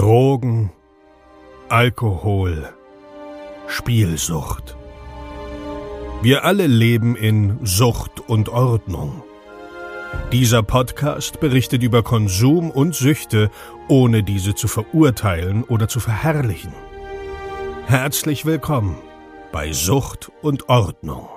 Drogen, 0.00 0.72
Alkohol, 1.68 2.70
Spielsucht. 3.66 4.74
Wir 6.22 6.42
alle 6.46 6.66
leben 6.66 7.16
in 7.16 7.58
Sucht 7.64 8.26
und 8.26 8.48
Ordnung. 8.48 9.22
Dieser 10.32 10.62
Podcast 10.62 11.38
berichtet 11.38 11.82
über 11.82 12.02
Konsum 12.02 12.70
und 12.70 12.94
Süchte, 12.94 13.50
ohne 13.88 14.22
diese 14.22 14.54
zu 14.54 14.68
verurteilen 14.68 15.64
oder 15.64 15.86
zu 15.86 16.00
verherrlichen. 16.00 16.72
Herzlich 17.84 18.46
willkommen 18.46 18.96
bei 19.52 19.70
Sucht 19.74 20.32
und 20.40 20.70
Ordnung. 20.70 21.28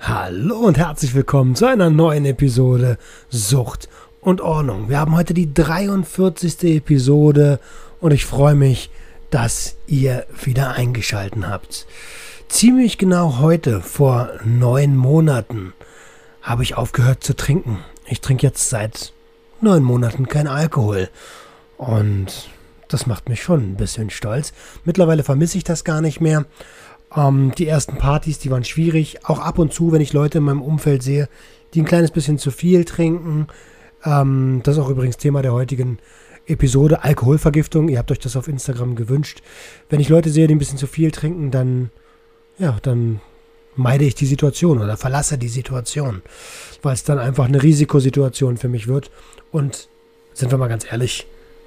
Hallo 0.00 0.56
und 0.58 0.78
herzlich 0.78 1.14
willkommen 1.14 1.54
zu 1.54 1.66
einer 1.66 1.90
neuen 1.90 2.24
Episode 2.24 2.98
Sucht 3.28 3.88
und 4.28 4.42
Ordnung. 4.42 4.90
Wir 4.90 4.98
haben 4.98 5.16
heute 5.16 5.32
die 5.32 5.54
43. 5.54 6.62
Episode 6.76 7.60
und 7.98 8.12
ich 8.12 8.26
freue 8.26 8.54
mich, 8.54 8.90
dass 9.30 9.76
ihr 9.86 10.26
wieder 10.44 10.72
eingeschalten 10.72 11.48
habt. 11.48 11.86
Ziemlich 12.46 12.98
genau 12.98 13.38
heute, 13.38 13.80
vor 13.80 14.28
neun 14.44 14.98
Monaten, 14.98 15.72
habe 16.42 16.62
ich 16.62 16.76
aufgehört 16.76 17.24
zu 17.24 17.34
trinken. 17.36 17.78
Ich 18.06 18.20
trinke 18.20 18.46
jetzt 18.46 18.68
seit 18.68 19.14
neun 19.62 19.82
Monaten 19.82 20.28
kein 20.28 20.46
Alkohol. 20.46 21.08
Und 21.78 22.50
das 22.88 23.06
macht 23.06 23.30
mich 23.30 23.42
schon 23.42 23.60
ein 23.60 23.76
bisschen 23.76 24.10
stolz. 24.10 24.52
Mittlerweile 24.84 25.24
vermisse 25.24 25.56
ich 25.56 25.64
das 25.64 25.84
gar 25.84 26.02
nicht 26.02 26.20
mehr. 26.20 26.44
Ähm, 27.16 27.52
die 27.56 27.66
ersten 27.66 27.96
Partys, 27.96 28.38
die 28.38 28.50
waren 28.50 28.64
schwierig. 28.64 29.24
Auch 29.24 29.38
ab 29.38 29.58
und 29.58 29.72
zu, 29.72 29.90
wenn 29.90 30.02
ich 30.02 30.12
Leute 30.12 30.36
in 30.36 30.44
meinem 30.44 30.60
Umfeld 30.60 31.02
sehe, 31.02 31.30
die 31.72 31.80
ein 31.80 31.86
kleines 31.86 32.10
bisschen 32.10 32.36
zu 32.36 32.50
viel 32.50 32.84
trinken, 32.84 33.48
ähm, 34.04 34.60
das 34.62 34.76
ist 34.76 34.82
auch 34.82 34.90
übrigens 34.90 35.16
Thema 35.16 35.42
der 35.42 35.52
heutigen 35.52 35.98
Episode, 36.46 37.04
Alkoholvergiftung. 37.04 37.88
Ihr 37.88 37.98
habt 37.98 38.10
euch 38.10 38.18
das 38.18 38.36
auf 38.36 38.48
Instagram 38.48 38.96
gewünscht. 38.96 39.42
Wenn 39.88 40.00
ich 40.00 40.08
Leute 40.08 40.30
sehe, 40.30 40.46
die 40.46 40.54
ein 40.54 40.58
bisschen 40.58 40.78
zu 40.78 40.86
viel 40.86 41.10
trinken, 41.10 41.50
dann, 41.50 41.90
ja, 42.58 42.78
dann 42.82 43.20
meide 43.76 44.04
ich 44.04 44.14
die 44.14 44.26
Situation 44.26 44.80
oder 44.80 44.96
verlasse 44.96 45.38
die 45.38 45.48
Situation, 45.48 46.22
weil 46.82 46.94
es 46.94 47.04
dann 47.04 47.18
einfach 47.18 47.44
eine 47.44 47.62
Risikosituation 47.62 48.56
für 48.56 48.68
mich 48.68 48.88
wird. 48.88 49.10
Und 49.52 49.88
sind 50.34 50.50
wir 50.50 50.58
mal 50.58 50.68
ganz 50.68 50.90
ehrlich, 50.90 51.26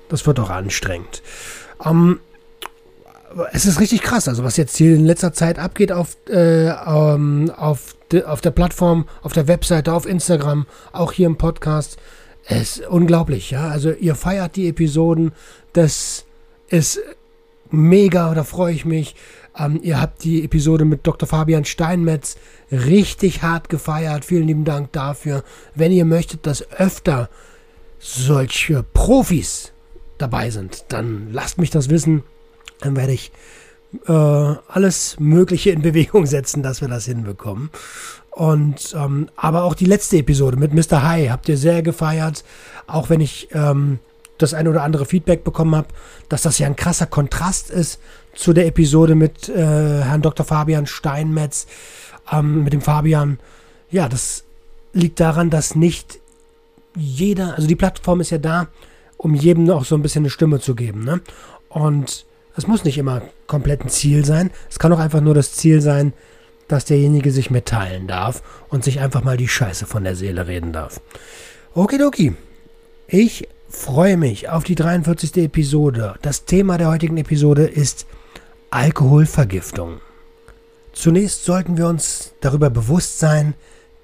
das 0.09 0.25
wird 0.25 0.39
auch 0.39 0.49
anstrengend. 0.49 1.21
Ähm, 1.83 2.19
es 3.53 3.65
ist 3.65 3.79
richtig 3.79 4.01
krass, 4.01 4.27
also 4.27 4.43
was 4.43 4.57
jetzt 4.57 4.75
hier 4.75 4.95
in 4.95 5.05
letzter 5.05 5.31
Zeit 5.31 5.57
abgeht 5.57 5.91
auf, 5.91 6.17
äh, 6.27 6.67
ähm, 6.67 7.51
auf, 7.55 7.95
de, 8.11 8.23
auf 8.23 8.41
der 8.41 8.51
Plattform, 8.51 9.07
auf 9.21 9.33
der 9.33 9.47
Webseite, 9.47 9.93
auf 9.93 10.05
Instagram, 10.05 10.65
auch 10.91 11.13
hier 11.13 11.27
im 11.27 11.37
Podcast. 11.37 11.97
Es 12.51 12.77
ist 12.77 12.87
unglaublich, 12.87 13.51
ja. 13.51 13.69
Also 13.69 13.91
ihr 13.91 14.13
feiert 14.13 14.57
die 14.57 14.67
Episoden, 14.67 15.31
das 15.71 16.25
ist 16.67 16.99
mega, 17.69 18.33
da 18.33 18.43
freue 18.43 18.73
ich 18.73 18.83
mich. 18.83 19.15
Ähm, 19.57 19.79
ihr 19.81 20.01
habt 20.01 20.25
die 20.25 20.43
Episode 20.43 20.83
mit 20.83 21.07
Dr. 21.07 21.29
Fabian 21.29 21.63
Steinmetz 21.63 22.35
richtig 22.69 23.41
hart 23.41 23.69
gefeiert. 23.69 24.25
Vielen 24.25 24.47
lieben 24.47 24.65
Dank 24.65 24.91
dafür. 24.91 25.45
Wenn 25.75 25.93
ihr 25.93 26.03
möchtet, 26.03 26.45
dass 26.45 26.69
öfter 26.71 27.29
solche 27.99 28.83
Profis 28.83 29.71
dabei 30.17 30.49
sind, 30.49 30.85
dann 30.89 31.31
lasst 31.31 31.57
mich 31.57 31.69
das 31.69 31.89
wissen. 31.89 32.23
Dann 32.81 32.97
werde 32.97 33.13
ich 33.13 33.31
äh, 34.07 34.11
alles 34.11 35.19
Mögliche 35.19 35.71
in 35.71 35.81
Bewegung 35.81 36.25
setzen, 36.25 36.63
dass 36.63 36.81
wir 36.81 36.87
das 36.87 37.05
hinbekommen. 37.05 37.69
Und 38.31 38.95
ähm, 38.97 39.27
aber 39.35 39.63
auch 39.63 39.75
die 39.75 39.85
letzte 39.85 40.17
Episode 40.17 40.57
mit 40.57 40.73
Mr. 40.73 41.03
High 41.03 41.29
habt 41.29 41.49
ihr 41.49 41.57
sehr 41.57 41.81
gefeiert, 41.81 42.45
auch 42.87 43.09
wenn 43.09 43.19
ich 43.19 43.49
ähm, 43.51 43.99
das 44.37 44.53
ein 44.53 44.67
oder 44.67 44.83
andere 44.83 45.05
Feedback 45.05 45.43
bekommen 45.43 45.75
habe, 45.75 45.89
dass 46.29 46.41
das 46.43 46.57
ja 46.57 46.67
ein 46.67 46.75
krasser 46.75 47.05
Kontrast 47.05 47.69
ist 47.69 47.99
zu 48.33 48.53
der 48.53 48.67
Episode 48.67 49.15
mit 49.15 49.49
äh, 49.49 49.55
Herrn 50.03 50.21
Dr. 50.21 50.45
Fabian 50.45 50.87
Steinmetz, 50.87 51.67
ähm, 52.31 52.63
mit 52.63 52.73
dem 52.73 52.81
Fabian. 52.81 53.39
Ja, 53.89 54.07
das 54.07 54.45
liegt 54.93 55.19
daran, 55.19 55.49
dass 55.49 55.75
nicht 55.75 56.19
jeder, 56.95 57.55
also 57.55 57.67
die 57.67 57.75
Plattform 57.75 58.21
ist 58.21 58.31
ja 58.31 58.37
da, 58.37 58.67
um 59.17 59.35
jedem 59.35 59.69
auch 59.69 59.85
so 59.85 59.95
ein 59.95 60.01
bisschen 60.01 60.23
eine 60.23 60.29
Stimme 60.29 60.59
zu 60.59 60.75
geben. 60.75 61.03
Ne? 61.03 61.21
Und 61.69 62.25
es 62.55 62.67
muss 62.67 62.83
nicht 62.83 62.97
immer 62.97 63.21
komplett 63.51 63.83
ein 63.83 63.89
Ziel 63.89 64.23
sein. 64.23 64.49
Es 64.69 64.79
kann 64.79 64.93
auch 64.93 64.99
einfach 64.99 65.19
nur 65.19 65.33
das 65.33 65.51
Ziel 65.51 65.81
sein, 65.81 66.13
dass 66.69 66.85
derjenige 66.85 67.33
sich 67.33 67.51
mitteilen 67.51 68.07
darf 68.07 68.41
und 68.69 68.85
sich 68.85 69.01
einfach 69.01 69.25
mal 69.25 69.35
die 69.35 69.49
Scheiße 69.49 69.85
von 69.85 70.05
der 70.05 70.15
Seele 70.15 70.47
reden 70.47 70.71
darf. 70.71 71.01
Okidoki. 71.73 72.33
Ich 73.07 73.49
freue 73.67 74.15
mich 74.15 74.47
auf 74.47 74.63
die 74.63 74.75
43. 74.75 75.35
Episode. 75.35 76.15
Das 76.21 76.45
Thema 76.45 76.77
der 76.77 76.87
heutigen 76.87 77.17
Episode 77.17 77.65
ist 77.65 78.05
Alkoholvergiftung. 78.69 79.99
Zunächst 80.93 81.43
sollten 81.43 81.75
wir 81.75 81.87
uns 81.87 82.33
darüber 82.39 82.69
bewusst 82.69 83.19
sein, 83.19 83.53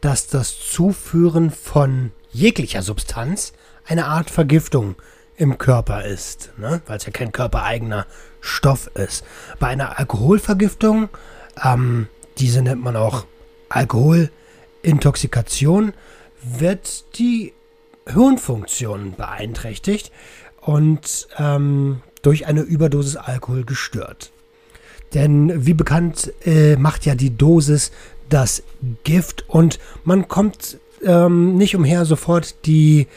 dass 0.01 0.27
das 0.27 0.59
Zuführen 0.59 1.51
von 1.51 2.11
jeglicher 2.33 2.81
Substanz 2.81 3.53
eine 3.85 4.07
Art 4.07 4.29
Vergiftung 4.29 4.95
im 5.37 5.57
Körper 5.57 6.03
ist, 6.03 6.51
ne? 6.57 6.81
weil 6.85 6.97
es 6.97 7.05
ja 7.05 7.11
kein 7.11 7.31
körpereigener 7.31 8.07
Stoff 8.47 8.89
ist. 8.95 9.23
Bei 9.59 9.67
einer 9.67 9.99
Alkoholvergiftung 9.99 11.09
ähm, 11.63 12.07
diese 12.37 12.61
nennt 12.61 12.83
man 12.83 12.95
auch 12.95 13.25
Alkoholintoxikation, 13.69 15.93
wird 16.41 17.17
die 17.17 17.53
Hirnfunktion 18.07 19.15
beeinträchtigt 19.17 20.11
und 20.61 21.27
ähm, 21.37 22.01
durch 22.21 22.47
eine 22.47 22.61
Überdosis 22.61 23.17
Alkohol 23.17 23.65
gestört. 23.65 24.31
Denn 25.13 25.65
wie 25.65 25.73
bekannt 25.73 26.31
äh, 26.45 26.75
macht 26.75 27.05
ja 27.05 27.15
die 27.15 27.35
Dosis 27.35 27.91
das 28.29 28.61
Gift 29.03 29.45
und 29.47 29.79
man 30.03 30.27
kommt 30.27 30.77
ähm, 31.03 31.55
nicht 31.55 31.75
umher, 31.75 32.05
sofort 32.05 32.55
die 32.65 33.07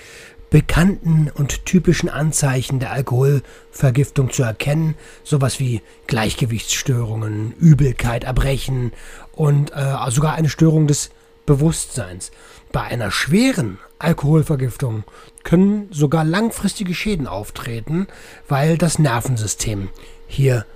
bekannten 0.50 1.30
und 1.32 1.64
typischen 1.64 2.08
Anzeichen 2.08 2.80
der 2.80 2.92
Alkoholvergiftung 2.92 4.30
zu 4.30 4.42
erkennen, 4.42 4.96
sowas 5.22 5.60
wie 5.60 5.80
Gleichgewichtsstörungen, 6.08 7.54
Übelkeit, 7.58 8.24
Erbrechen 8.24 8.92
und 9.32 9.72
äh, 9.72 10.10
sogar 10.10 10.34
eine 10.34 10.48
Störung 10.48 10.86
des 10.86 11.10
Bewusstseins. 11.46 12.32
Bei 12.72 12.82
einer 12.82 13.10
schweren 13.10 13.78
Alkoholvergiftung 13.98 15.04
können 15.44 15.88
sogar 15.90 16.24
langfristige 16.24 16.94
Schäden 16.94 17.26
auftreten, 17.26 18.06
weil 18.48 18.76
das 18.76 18.98
Nervensystem 18.98 19.88
hier 20.26 20.66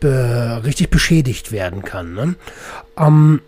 be 0.00 0.62
richtig 0.64 0.90
beschädigt 0.90 1.52
werden 1.52 1.82
kann. 1.82 2.14
Ne? 2.14 2.34
Ähm, 2.96 3.42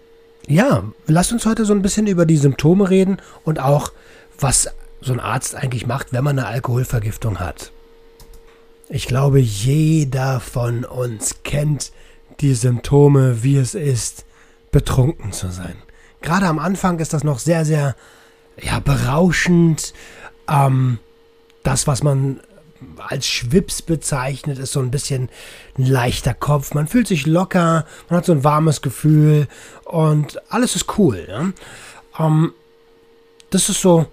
ja, 0.46 0.84
lasst 1.06 1.32
uns 1.32 1.44
heute 1.44 1.64
so 1.64 1.72
ein 1.72 1.82
bisschen 1.82 2.06
über 2.06 2.24
die 2.24 2.36
Symptome 2.36 2.88
reden 2.88 3.18
und 3.44 3.60
auch, 3.60 3.92
was 4.38 4.68
so 5.06 5.12
ein 5.12 5.20
Arzt 5.20 5.54
eigentlich 5.54 5.86
macht, 5.86 6.12
wenn 6.12 6.24
man 6.24 6.38
eine 6.38 6.48
Alkoholvergiftung 6.48 7.38
hat. 7.38 7.72
Ich 8.88 9.06
glaube, 9.06 9.40
jeder 9.40 10.40
von 10.40 10.84
uns 10.84 11.42
kennt 11.42 11.92
die 12.40 12.54
Symptome, 12.54 13.42
wie 13.42 13.56
es 13.56 13.74
ist, 13.74 14.24
betrunken 14.70 15.32
zu 15.32 15.48
sein. 15.48 15.76
Gerade 16.20 16.46
am 16.46 16.58
Anfang 16.58 16.98
ist 16.98 17.12
das 17.12 17.24
noch 17.24 17.38
sehr, 17.38 17.64
sehr 17.64 17.96
ja, 18.60 18.78
berauschend. 18.80 19.92
Ähm, 20.48 20.98
das, 21.62 21.86
was 21.86 22.02
man 22.02 22.40
als 22.98 23.26
Schwips 23.26 23.82
bezeichnet, 23.82 24.58
ist 24.58 24.72
so 24.72 24.80
ein 24.80 24.90
bisschen 24.90 25.30
ein 25.78 25.86
leichter 25.86 26.34
Kopf. 26.34 26.74
Man 26.74 26.86
fühlt 26.86 27.08
sich 27.08 27.26
locker, 27.26 27.86
man 28.08 28.18
hat 28.18 28.26
so 28.26 28.32
ein 28.32 28.44
warmes 28.44 28.82
Gefühl 28.82 29.48
und 29.84 30.40
alles 30.50 30.76
ist 30.76 30.98
cool. 30.98 31.26
Ja? 31.28 32.24
Ähm, 32.24 32.52
das 33.50 33.68
ist 33.68 33.80
so 33.80 34.06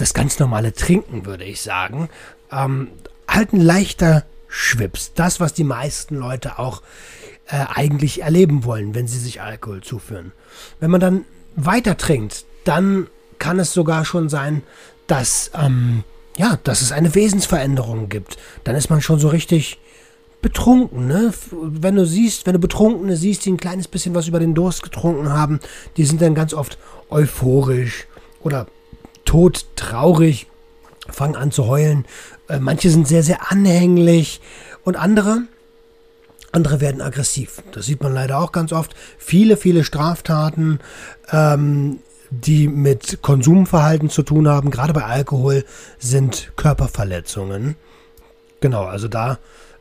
das 0.00 0.14
ganz 0.14 0.38
normale 0.38 0.72
Trinken, 0.72 1.26
würde 1.26 1.44
ich 1.44 1.60
sagen. 1.60 2.08
Ähm, 2.50 2.88
halt 3.28 3.52
ein 3.52 3.60
leichter 3.60 4.24
Schwips. 4.48 5.12
Das, 5.14 5.40
was 5.40 5.54
die 5.54 5.64
meisten 5.64 6.16
Leute 6.16 6.58
auch 6.58 6.82
äh, 7.46 7.64
eigentlich 7.72 8.22
erleben 8.22 8.64
wollen, 8.64 8.94
wenn 8.94 9.06
sie 9.06 9.18
sich 9.18 9.40
Alkohol 9.40 9.82
zuführen. 9.82 10.32
Wenn 10.80 10.90
man 10.90 11.00
dann 11.00 11.24
weiter 11.56 11.96
trinkt, 11.96 12.44
dann 12.64 13.08
kann 13.38 13.58
es 13.58 13.72
sogar 13.72 14.04
schon 14.04 14.28
sein, 14.28 14.62
dass, 15.06 15.50
ähm, 15.54 16.04
ja, 16.36 16.58
dass 16.62 16.82
es 16.82 16.92
eine 16.92 17.14
Wesensveränderung 17.14 18.08
gibt. 18.08 18.38
Dann 18.64 18.76
ist 18.76 18.90
man 18.90 19.00
schon 19.00 19.18
so 19.18 19.28
richtig 19.28 19.78
betrunken, 20.42 21.06
ne? 21.06 21.32
Wenn 21.50 21.96
du 21.96 22.06
siehst, 22.06 22.46
wenn 22.46 22.54
du 22.54 22.58
Betrunkene 22.58 23.16
siehst, 23.16 23.44
die 23.44 23.52
ein 23.52 23.58
kleines 23.58 23.88
bisschen 23.88 24.14
was 24.14 24.28
über 24.28 24.40
den 24.40 24.54
Durst 24.54 24.82
getrunken 24.82 25.30
haben, 25.30 25.60
die 25.96 26.04
sind 26.04 26.22
dann 26.22 26.34
ganz 26.34 26.54
oft 26.54 26.78
euphorisch 27.10 28.06
oder 28.40 28.66
todtraurig, 29.30 30.48
fangen 31.08 31.36
an 31.36 31.52
zu 31.52 31.68
heulen. 31.68 32.04
Äh, 32.48 32.58
manche 32.58 32.90
sind 32.90 33.06
sehr, 33.06 33.22
sehr 33.22 33.52
anhänglich 33.52 34.40
und 34.82 34.96
andere, 34.96 35.42
andere 36.50 36.80
werden 36.80 37.00
aggressiv. 37.00 37.62
Das 37.70 37.86
sieht 37.86 38.02
man 38.02 38.12
leider 38.12 38.40
auch 38.40 38.50
ganz 38.50 38.72
oft. 38.72 38.96
Viele, 39.18 39.56
viele 39.56 39.84
Straftaten, 39.84 40.80
ähm, 41.30 42.00
die 42.30 42.66
mit 42.66 43.22
Konsumverhalten 43.22 44.10
zu 44.10 44.24
tun 44.24 44.48
haben. 44.48 44.72
Gerade 44.72 44.92
bei 44.92 45.04
Alkohol 45.04 45.64
sind 46.00 46.50
Körperverletzungen. 46.56 47.76
Genau, 48.58 48.82
also 48.82 49.06
da 49.06 49.38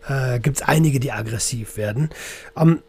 äh, 0.08 0.40
gibt 0.40 0.58
es 0.58 0.62
einige, 0.62 1.00
die 1.00 1.12
aggressiv 1.12 1.76
werden. 1.76 2.12
Ähm, 2.56 2.84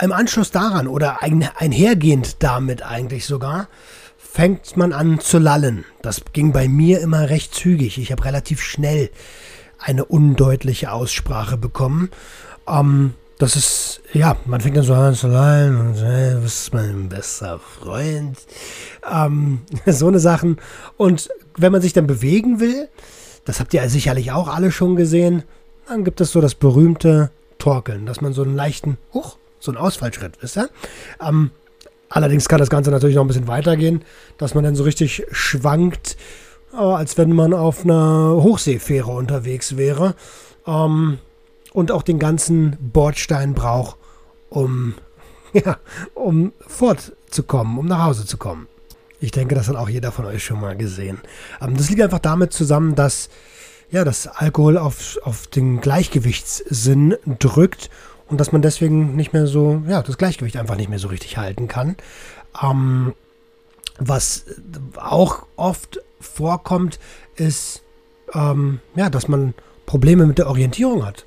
Im 0.00 0.12
Anschluss 0.12 0.52
daran 0.52 0.86
oder 0.86 1.24
ein, 1.24 1.48
einhergehend 1.56 2.40
damit 2.44 2.84
eigentlich 2.84 3.26
sogar, 3.26 3.66
fängt 4.32 4.78
man 4.78 4.94
an 4.94 5.20
zu 5.20 5.38
lallen. 5.38 5.84
Das 6.00 6.22
ging 6.32 6.52
bei 6.52 6.66
mir 6.66 7.00
immer 7.00 7.28
recht 7.28 7.54
zügig. 7.54 7.98
Ich 7.98 8.12
habe 8.12 8.24
relativ 8.24 8.62
schnell 8.62 9.10
eine 9.78 10.06
undeutliche 10.06 10.90
Aussprache 10.90 11.58
bekommen. 11.58 12.08
Ähm, 12.66 13.12
das 13.38 13.56
ist, 13.56 14.00
ja, 14.14 14.38
man 14.46 14.62
fängt 14.62 14.78
dann 14.78 14.84
so 14.84 14.94
an 14.94 15.14
zu 15.14 15.28
lallen 15.28 15.78
und 15.78 15.94
hey, 15.96 16.32
du 16.32 16.40
bist 16.40 16.72
mein 16.72 17.10
bester 17.10 17.58
Freund. 17.58 18.38
Ähm, 19.10 19.60
so 19.86 20.08
eine 20.08 20.18
Sachen. 20.18 20.56
Und 20.96 21.28
wenn 21.58 21.72
man 21.72 21.82
sich 21.82 21.92
dann 21.92 22.06
bewegen 22.06 22.58
will, 22.58 22.88
das 23.44 23.60
habt 23.60 23.74
ihr 23.74 23.86
sicherlich 23.90 24.32
auch 24.32 24.48
alle 24.48 24.72
schon 24.72 24.96
gesehen, 24.96 25.42
dann 25.88 26.04
gibt 26.04 26.22
es 26.22 26.32
so 26.32 26.40
das 26.40 26.54
berühmte 26.54 27.30
Torkeln, 27.58 28.06
dass 28.06 28.22
man 28.22 28.32
so 28.32 28.42
einen 28.42 28.56
leichten, 28.56 28.96
huch, 29.12 29.36
so 29.60 29.72
einen 29.72 29.78
Ausfallschritt, 29.78 30.38
wisst 30.40 30.56
ihr? 30.56 30.70
Ähm, 31.20 31.50
allerdings 32.12 32.48
kann 32.48 32.58
das 32.58 32.70
Ganze 32.70 32.90
natürlich 32.90 33.16
noch 33.16 33.24
ein 33.24 33.28
bisschen 33.28 33.48
weitergehen, 33.48 34.04
dass 34.38 34.54
man 34.54 34.64
dann 34.64 34.76
so 34.76 34.84
richtig 34.84 35.24
schwankt, 35.32 36.16
äh, 36.72 36.76
als 36.76 37.18
wenn 37.18 37.32
man 37.32 37.54
auf 37.54 37.84
einer 37.84 38.34
Hochseefähre 38.36 39.10
unterwegs 39.10 39.76
wäre. 39.76 40.14
Ähm, 40.66 41.18
und 41.72 41.90
auch 41.90 42.02
den 42.02 42.18
ganzen 42.18 42.76
Bordstein 42.80 43.54
braucht, 43.54 43.96
um, 44.50 44.94
ja, 45.52 45.78
um 46.14 46.52
fortzukommen, 46.66 47.78
um 47.78 47.86
nach 47.86 48.04
Hause 48.04 48.26
zu 48.26 48.36
kommen. 48.36 48.68
Ich 49.20 49.30
denke, 49.30 49.54
das 49.54 49.68
hat 49.68 49.76
auch 49.76 49.88
jeder 49.88 50.12
von 50.12 50.26
euch 50.26 50.44
schon 50.44 50.60
mal 50.60 50.76
gesehen. 50.76 51.20
Ähm, 51.60 51.76
das 51.76 51.88
liegt 51.88 52.02
einfach 52.02 52.18
damit 52.18 52.52
zusammen, 52.52 52.94
dass 52.94 53.30
ja, 53.90 54.04
das 54.04 54.26
Alkohol 54.26 54.78
auf, 54.78 55.18
auf 55.22 55.46
den 55.46 55.80
Gleichgewichtssinn 55.80 57.14
drückt 57.38 57.90
und 58.32 58.38
dass 58.38 58.50
man 58.50 58.62
deswegen 58.62 59.14
nicht 59.14 59.34
mehr 59.34 59.46
so, 59.46 59.82
ja, 59.86 60.02
das 60.02 60.16
Gleichgewicht 60.16 60.56
einfach 60.56 60.76
nicht 60.76 60.88
mehr 60.88 60.98
so 60.98 61.08
richtig 61.08 61.36
halten 61.36 61.68
kann. 61.68 61.96
Ähm, 62.62 63.14
was 63.98 64.46
auch 64.96 65.44
oft 65.56 66.00
vorkommt, 66.18 66.98
ist, 67.36 67.82
ähm, 68.32 68.80
ja, 68.96 69.10
dass 69.10 69.28
man 69.28 69.52
Probleme 69.84 70.24
mit 70.24 70.38
der 70.38 70.48
Orientierung 70.48 71.04
hat. 71.04 71.26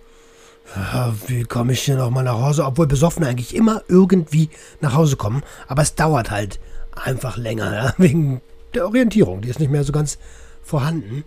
Ja, 0.75 1.13
wie 1.27 1.43
komme 1.43 1.73
ich 1.73 1.85
denn 1.85 1.99
nochmal 1.99 2.23
nach 2.23 2.41
Hause? 2.41 2.65
Obwohl 2.65 2.87
Besoffene 2.87 3.27
eigentlich 3.27 3.55
immer 3.55 3.83
irgendwie 3.87 4.49
nach 4.81 4.95
Hause 4.95 5.15
kommen. 5.15 5.43
Aber 5.67 5.83
es 5.83 5.93
dauert 5.93 6.31
halt 6.31 6.59
einfach 6.95 7.37
länger, 7.37 7.71
ja? 7.71 7.93
wegen 7.99 8.41
der 8.73 8.87
Orientierung. 8.87 9.41
Die 9.41 9.49
ist 9.49 9.59
nicht 9.59 9.71
mehr 9.71 9.83
so 9.83 9.91
ganz 9.91 10.17
vorhanden. 10.63 11.23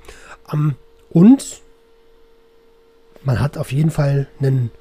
Ähm, 0.52 0.74
und 1.10 1.62
man 3.22 3.38
hat 3.38 3.56
auf 3.56 3.70
jeden 3.70 3.92
Fall 3.92 4.26
einen, 4.40 4.72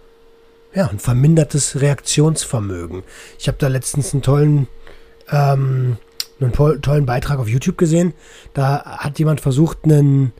ja, 0.77 0.87
ein 0.87 0.99
vermindertes 0.99 1.81
Reaktionsvermögen. 1.81 3.01
Ich 3.39 3.47
habe 3.47 3.57
da 3.59 3.67
letztens 3.67 4.13
einen 4.13 4.21
tollen, 4.21 4.67
ähm, 5.31 5.97
einen 6.39 6.53
tollen 6.53 7.07
Beitrag 7.07 7.39
auf 7.39 7.49
YouTube 7.49 7.79
gesehen. 7.79 8.13
Da 8.53 8.83
hat 8.85 9.17
jemand 9.17 9.41
versucht, 9.41 9.79
einen 9.83 10.33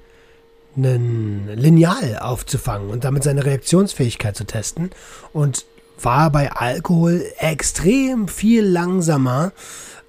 einen 0.76 1.48
Lineal 1.56 2.20
aufzufangen 2.20 2.92
und 2.92 3.04
damit 3.04 3.24
seine 3.24 3.46
Reaktionsfähigkeit 3.46 4.36
zu 4.36 4.44
testen 4.44 4.92
und 5.34 5.66
war 6.00 6.30
bei 6.30 6.52
Alkohol 6.52 7.26
extrem 7.40 8.28
viel 8.28 8.64
langsamer 8.64 9.54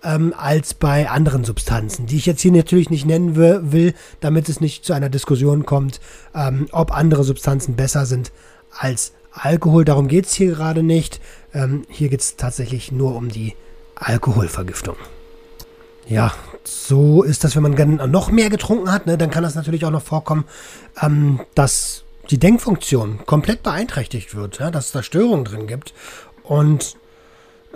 ähm, 0.04 0.34
als 0.36 0.74
bei 0.74 1.08
anderen 1.08 1.44
Substanzen, 1.44 2.04
die 2.04 2.18
ich 2.18 2.26
jetzt 2.26 2.42
hier 2.42 2.52
natürlich 2.52 2.90
nicht 2.90 3.06
nennen 3.06 3.34
will, 3.34 3.94
damit 4.20 4.50
es 4.50 4.60
nicht 4.60 4.84
zu 4.84 4.92
einer 4.92 5.08
Diskussion 5.08 5.64
kommt, 5.64 6.00
ähm, 6.34 6.68
ob 6.70 6.94
andere 6.94 7.24
Substanzen 7.24 7.74
besser 7.74 8.04
sind 8.04 8.30
als 8.70 9.12
Alkohol. 9.38 9.84
Darum 9.84 10.08
geht 10.08 10.26
es 10.26 10.34
hier 10.34 10.54
gerade 10.54 10.82
nicht. 10.82 11.20
Ähm, 11.54 11.84
hier 11.88 12.08
geht 12.08 12.20
es 12.20 12.36
tatsächlich 12.36 12.92
nur 12.92 13.14
um 13.16 13.28
die 13.28 13.54
Alkoholvergiftung. 13.94 14.96
Ja, 16.08 16.32
so 16.64 17.22
ist 17.22 17.44
das, 17.44 17.54
wenn 17.54 17.62
man 17.62 18.10
noch 18.10 18.30
mehr 18.30 18.50
getrunken 18.50 18.90
hat, 18.90 19.06
ne, 19.06 19.18
dann 19.18 19.30
kann 19.30 19.42
das 19.42 19.54
natürlich 19.54 19.84
auch 19.84 19.90
noch 19.90 20.02
vorkommen, 20.02 20.44
ähm, 21.02 21.40
dass 21.54 22.04
die 22.30 22.38
Denkfunktion 22.38 23.20
komplett 23.26 23.62
beeinträchtigt 23.62 24.34
wird, 24.34 24.58
ja, 24.58 24.70
dass 24.70 24.86
es 24.86 24.92
da 24.92 25.02
Störungen 25.02 25.44
drin 25.44 25.66
gibt 25.66 25.94
und 26.42 26.96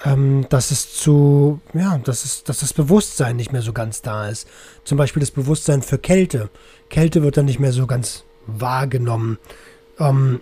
ähm, 0.04 0.46
dass 0.48 0.70
es 0.70 0.94
zu, 0.94 1.60
ja, 1.74 1.98
dass 1.98 2.24
es, 2.24 2.44
dass 2.44 2.60
das 2.60 2.72
Bewusstsein 2.72 3.36
nicht 3.36 3.52
mehr 3.52 3.62
so 3.62 3.72
ganz 3.72 4.02
da 4.02 4.28
ist. 4.28 4.48
Zum 4.84 4.98
Beispiel 4.98 5.20
das 5.20 5.30
Bewusstsein 5.30 5.82
für 5.82 5.98
Kälte. 5.98 6.50
Kälte 6.88 7.22
wird 7.22 7.36
dann 7.36 7.44
nicht 7.44 7.60
mehr 7.60 7.72
so 7.72 7.86
ganz 7.86 8.24
wahrgenommen. 8.46 9.38
Ähm, 9.98 10.40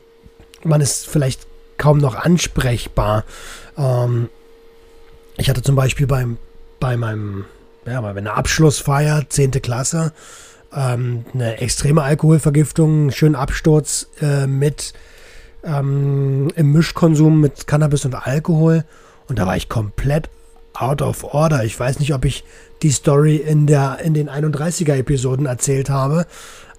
man 0.65 0.81
ist 0.81 1.07
vielleicht 1.07 1.47
kaum 1.79 1.99
noch 1.99 2.15
ansprechbar. 2.15 3.25
Ähm, 3.77 4.29
ich 5.37 5.49
hatte 5.49 5.63
zum 5.63 5.77
Beispiel 5.77 6.07
beim, 6.07 6.37
bei 6.79 6.97
meinem 6.97 7.45
ja, 7.87 8.03
wenn 8.03 8.27
eine 8.27 8.35
Abschlussfeier, 8.35 9.25
10. 9.29 9.53
Klasse, 9.63 10.13
ähm, 10.75 11.25
eine 11.33 11.59
extreme 11.59 12.03
Alkoholvergiftung, 12.03 12.91
einen 12.91 13.13
schönen 13.13 13.35
Absturz 13.35 14.09
äh, 14.21 14.47
mit 14.47 14.93
ähm, 15.65 16.51
im 16.57 16.73
Mischkonsum 16.73 17.41
mit 17.41 17.67
Cannabis 17.67 18.05
und 18.05 18.15
Alkohol. 18.15 18.85
Und 19.29 19.39
da 19.39 19.47
war 19.47 19.57
ich 19.57 19.69
komplett 19.69 20.29
out 20.75 21.03
of 21.03 21.25
order. 21.25 21.65
Ich 21.65 21.79
weiß 21.79 21.99
nicht, 21.99 22.15
ob 22.15 22.25
ich 22.25 22.45
die 22.83 22.91
Story 22.91 23.37
in, 23.37 23.67
der, 23.67 23.99
in 24.03 24.15
den 24.15 24.31
31er-Episoden 24.31 25.47
erzählt 25.47 25.91
habe. 25.91 26.27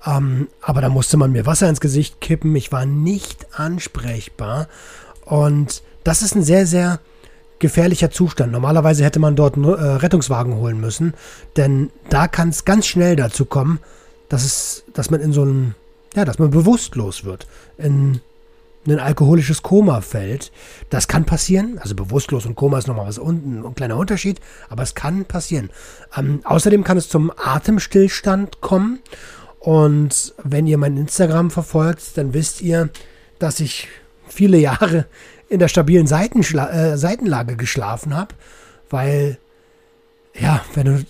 Ähm, 0.06 0.48
aber 0.62 0.82
da 0.82 0.90
musste 0.90 1.18
man 1.18 1.32
mir 1.32 1.46
Wasser 1.46 1.70
ins 1.70 1.82
Gesicht 1.82 2.22
kippen. 2.22 2.56
Ich 2.56 2.72
war 2.72 2.86
nicht 2.86 3.48
ansprechbar. 3.58 4.68
Und 5.26 5.84
das 6.04 6.22
ist 6.22 6.36
ein 6.36 6.44
sehr, 6.44 6.66
sehr 6.66 7.00
gefährlicher 7.60 8.12
Zustand. 8.12 8.52
Normalerweise 8.52 9.04
hätte 9.06 9.20
man 9.20 9.36
dort 9.36 9.56
äh, 9.56 9.62
Rettungswagen 9.62 10.56
holen 10.56 10.82
müssen, 10.82 11.14
denn 11.56 11.92
da 12.10 12.28
kann 12.28 12.50
es 12.50 12.66
ganz 12.66 12.88
schnell 12.88 13.16
dazu 13.16 13.46
kommen, 13.46 13.80
dass 14.28 14.44
es, 14.44 14.84
dass 14.94 15.12
man 15.12 15.22
in 15.22 15.32
so 15.32 15.46
ein, 15.46 15.76
ja, 16.16 16.26
dass 16.26 16.40
man 16.40 16.50
bewusstlos 16.50 17.24
wird, 17.24 17.48
in 17.78 18.20
ein 18.88 19.00
alkoholisches 19.00 19.62
Koma 19.62 20.02
fällt. 20.02 20.52
Das 20.90 21.08
kann 21.08 21.26
passieren. 21.26 21.78
Also 21.80 21.94
bewusstlos 21.94 22.48
und 22.48 22.56
Koma 22.56 22.80
ist 22.80 22.88
nochmal 22.88 23.08
was 23.08 23.20
unten, 23.20 23.64
ein 23.64 23.76
kleiner 23.76 23.98
Unterschied, 23.98 24.42
aber 24.70 24.82
es 24.82 24.96
kann 24.96 25.26
passieren. 25.26 25.70
Ähm, 26.18 26.42
außerdem 26.44 26.84
kann 26.84 26.98
es 26.98 27.10
zum 27.10 27.32
Atemstillstand 27.38 28.60
kommen. 28.62 29.00
Und 29.62 30.34
wenn 30.44 30.66
ihr 30.66 30.80
mein 30.80 30.98
Instagram 30.98 31.52
verfolgt, 31.52 32.18
dann 32.18 32.34
wisst 32.34 32.62
ihr, 32.62 32.90
dass 33.38 33.60
ich 33.60 33.88
viele 34.28 34.58
Jahre 34.58 35.06
in 35.50 35.60
der 35.60 35.68
stabilen 35.68 36.08
Seitenschla 36.08 36.72
äh, 36.72 36.98
Seitenlage 36.98 37.56
geschlafen 37.56 38.16
habe, 38.16 38.34
weil, 38.90 39.38
ja, 40.34 40.66
wenn 40.74 40.86
du 40.86 41.06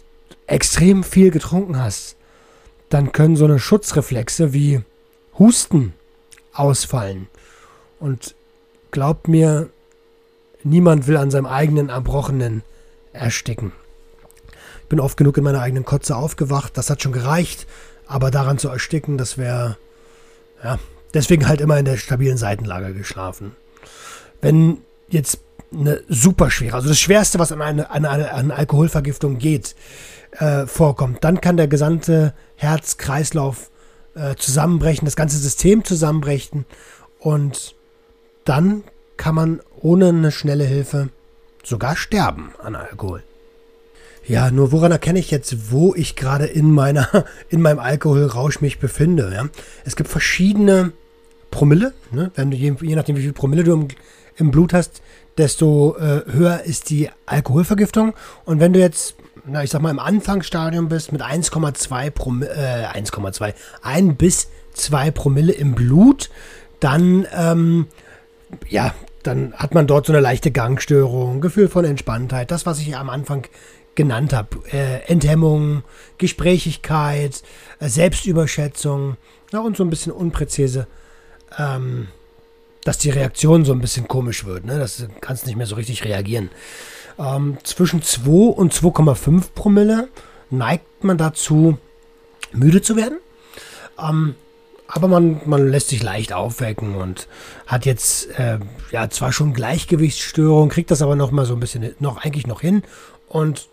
extrem 0.47 1.05
viel 1.05 1.31
getrunken 1.31 1.81
hast, 1.81 2.17
dann 2.89 3.13
können 3.13 3.37
so 3.37 3.45
eine 3.45 3.57
Schutzreflexe 3.57 4.51
wie 4.51 4.81
Husten 5.39 5.93
ausfallen. 6.51 7.27
Und 8.01 8.35
glaubt 8.91 9.29
mir, 9.29 9.69
niemand 10.63 11.07
will 11.07 11.15
an 11.15 11.31
seinem 11.31 11.45
eigenen 11.45 11.87
Erbrochenen 11.87 12.63
ersticken. 13.13 13.71
Ich 14.81 14.89
bin 14.89 14.99
oft 14.99 15.15
genug 15.15 15.37
in 15.37 15.45
meiner 15.45 15.61
eigenen 15.61 15.85
Kotze 15.85 16.17
aufgewacht, 16.17 16.75
das 16.75 16.89
hat 16.89 17.01
schon 17.01 17.13
gereicht, 17.13 17.65
aber 18.11 18.31
daran 18.31 18.57
zu 18.57 18.69
ersticken, 18.69 19.17
das 19.17 19.37
wäre, 19.37 19.77
ja, 20.63 20.79
deswegen 21.13 21.47
halt 21.47 21.61
immer 21.61 21.77
in 21.77 21.85
der 21.85 21.97
stabilen 21.97 22.37
Seitenlage 22.37 22.93
geschlafen 22.93 23.55
wenn 24.41 24.79
jetzt 25.09 25.39
eine 25.73 26.01
super 26.09 26.51
schwere, 26.51 26.75
also 26.75 26.89
das 26.89 26.99
Schwerste, 26.99 27.39
was 27.39 27.51
an 27.51 27.61
eine, 27.61 27.89
an 27.89 28.05
eine, 28.05 28.33
an 28.33 28.51
Alkoholvergiftung 28.51 29.37
geht, 29.37 29.75
äh, 30.31 30.65
vorkommt, 30.65 31.23
dann 31.23 31.39
kann 31.39 31.57
der 31.57 31.67
gesamte 31.67 32.33
Herz-Kreislauf 32.55 33.69
äh, 34.15 34.35
zusammenbrechen, 34.35 35.05
das 35.05 35.15
ganze 35.15 35.37
System 35.37 35.85
zusammenbrechen 35.85 36.65
und 37.19 37.75
dann 38.43 38.83
kann 39.15 39.35
man 39.35 39.61
ohne 39.79 40.09
eine 40.09 40.31
schnelle 40.31 40.65
Hilfe 40.65 41.09
sogar 41.63 41.95
sterben 41.95 42.51
an 42.61 42.75
Alkohol. 42.75 43.23
Ja, 44.27 44.51
nur 44.51 44.71
woran 44.71 44.91
erkenne 44.91 45.19
ich 45.19 45.31
jetzt, 45.31 45.71
wo 45.71 45.95
ich 45.95 46.15
gerade 46.15 46.45
in 46.45 46.71
meiner, 46.71 47.25
in 47.49 47.61
meinem 47.61 47.79
Alkoholrausch 47.79 48.61
mich 48.61 48.79
befinde? 48.79 49.31
Ja? 49.33 49.49
Es 49.83 49.95
gibt 49.95 50.09
verschiedene 50.09 50.91
Promille, 51.49 51.93
ne? 52.11 52.31
Wenn 52.35 52.51
du 52.51 52.57
je, 52.57 52.73
je 52.81 52.95
nachdem, 52.95 53.17
wie 53.17 53.21
viel 53.21 53.33
Promille 53.33 53.63
du 53.63 53.73
im 53.73 53.87
im 54.41 54.51
Blut 54.51 54.73
hast, 54.73 55.01
desto 55.37 55.95
äh, 55.97 56.23
höher 56.31 56.63
ist 56.63 56.89
die 56.89 57.09
Alkoholvergiftung. 57.25 58.13
Und 58.45 58.59
wenn 58.59 58.73
du 58.73 58.79
jetzt, 58.79 59.15
na, 59.45 59.63
ich 59.63 59.69
sag 59.69 59.81
mal, 59.81 59.91
im 59.91 59.99
Anfangsstadium 59.99 60.89
bist 60.89 61.11
mit 61.11 61.21
1,2 61.21 62.11
Promille, 62.11 62.51
äh, 62.51 62.97
1,2, 62.97 63.53
1 63.81 64.17
bis 64.17 64.49
2 64.73 65.11
Promille 65.11 65.53
im 65.53 65.73
Blut, 65.73 66.29
dann, 66.79 67.25
ähm, 67.33 67.87
ja, 68.67 68.93
dann 69.23 69.53
hat 69.53 69.73
man 69.73 69.87
dort 69.87 70.07
so 70.07 70.13
eine 70.13 70.19
leichte 70.19 70.51
Gangstörung, 70.51 71.41
Gefühl 71.41 71.69
von 71.69 71.85
Entspanntheit, 71.85 72.51
das, 72.51 72.65
was 72.65 72.79
ich 72.79 72.95
am 72.95 73.09
Anfang 73.09 73.45
genannt 73.95 74.33
habe. 74.33 74.57
Äh, 74.71 75.03
Enthemmung, 75.07 75.83
Gesprächigkeit, 76.17 77.43
äh, 77.79 77.89
Selbstüberschätzung 77.89 79.17
ja, 79.51 79.59
und 79.59 79.77
so 79.77 79.83
ein 79.83 79.89
bisschen 79.89 80.11
unpräzise, 80.11 80.87
ähm, 81.57 82.07
dass 82.83 82.97
die 82.97 83.09
Reaktion 83.09 83.65
so 83.65 83.73
ein 83.73 83.81
bisschen 83.81 84.07
komisch 84.07 84.45
wird. 84.45 84.65
Ne? 84.65 84.79
Das 84.79 85.05
kannst 85.19 85.45
nicht 85.45 85.57
mehr 85.57 85.67
so 85.67 85.75
richtig 85.75 86.03
reagieren. 86.05 86.49
Ähm, 87.19 87.57
zwischen 87.63 88.01
2 88.01 88.29
und 88.29 88.73
2,5 88.73 89.51
Promille 89.53 90.09
neigt 90.49 91.03
man 91.03 91.17
dazu, 91.17 91.77
müde 92.51 92.81
zu 92.81 92.95
werden. 92.95 93.19
Ähm, 93.99 94.35
aber 94.87 95.07
man, 95.07 95.41
man 95.45 95.69
lässt 95.69 95.89
sich 95.89 96.03
leicht 96.03 96.33
aufwecken 96.33 96.95
und 96.95 97.27
hat 97.65 97.85
jetzt 97.85 98.27
äh, 98.37 98.59
ja 98.91 99.09
zwar 99.09 99.31
schon 99.31 99.53
Gleichgewichtsstörung, 99.53 100.67
kriegt 100.69 100.91
das 100.91 101.01
aber 101.01 101.15
noch 101.15 101.31
mal 101.31 101.45
so 101.45 101.53
ein 101.53 101.61
bisschen 101.61 101.95
noch 101.99 102.17
eigentlich 102.17 102.45
noch 102.45 102.59
hin 102.59 102.83
und 103.29 103.69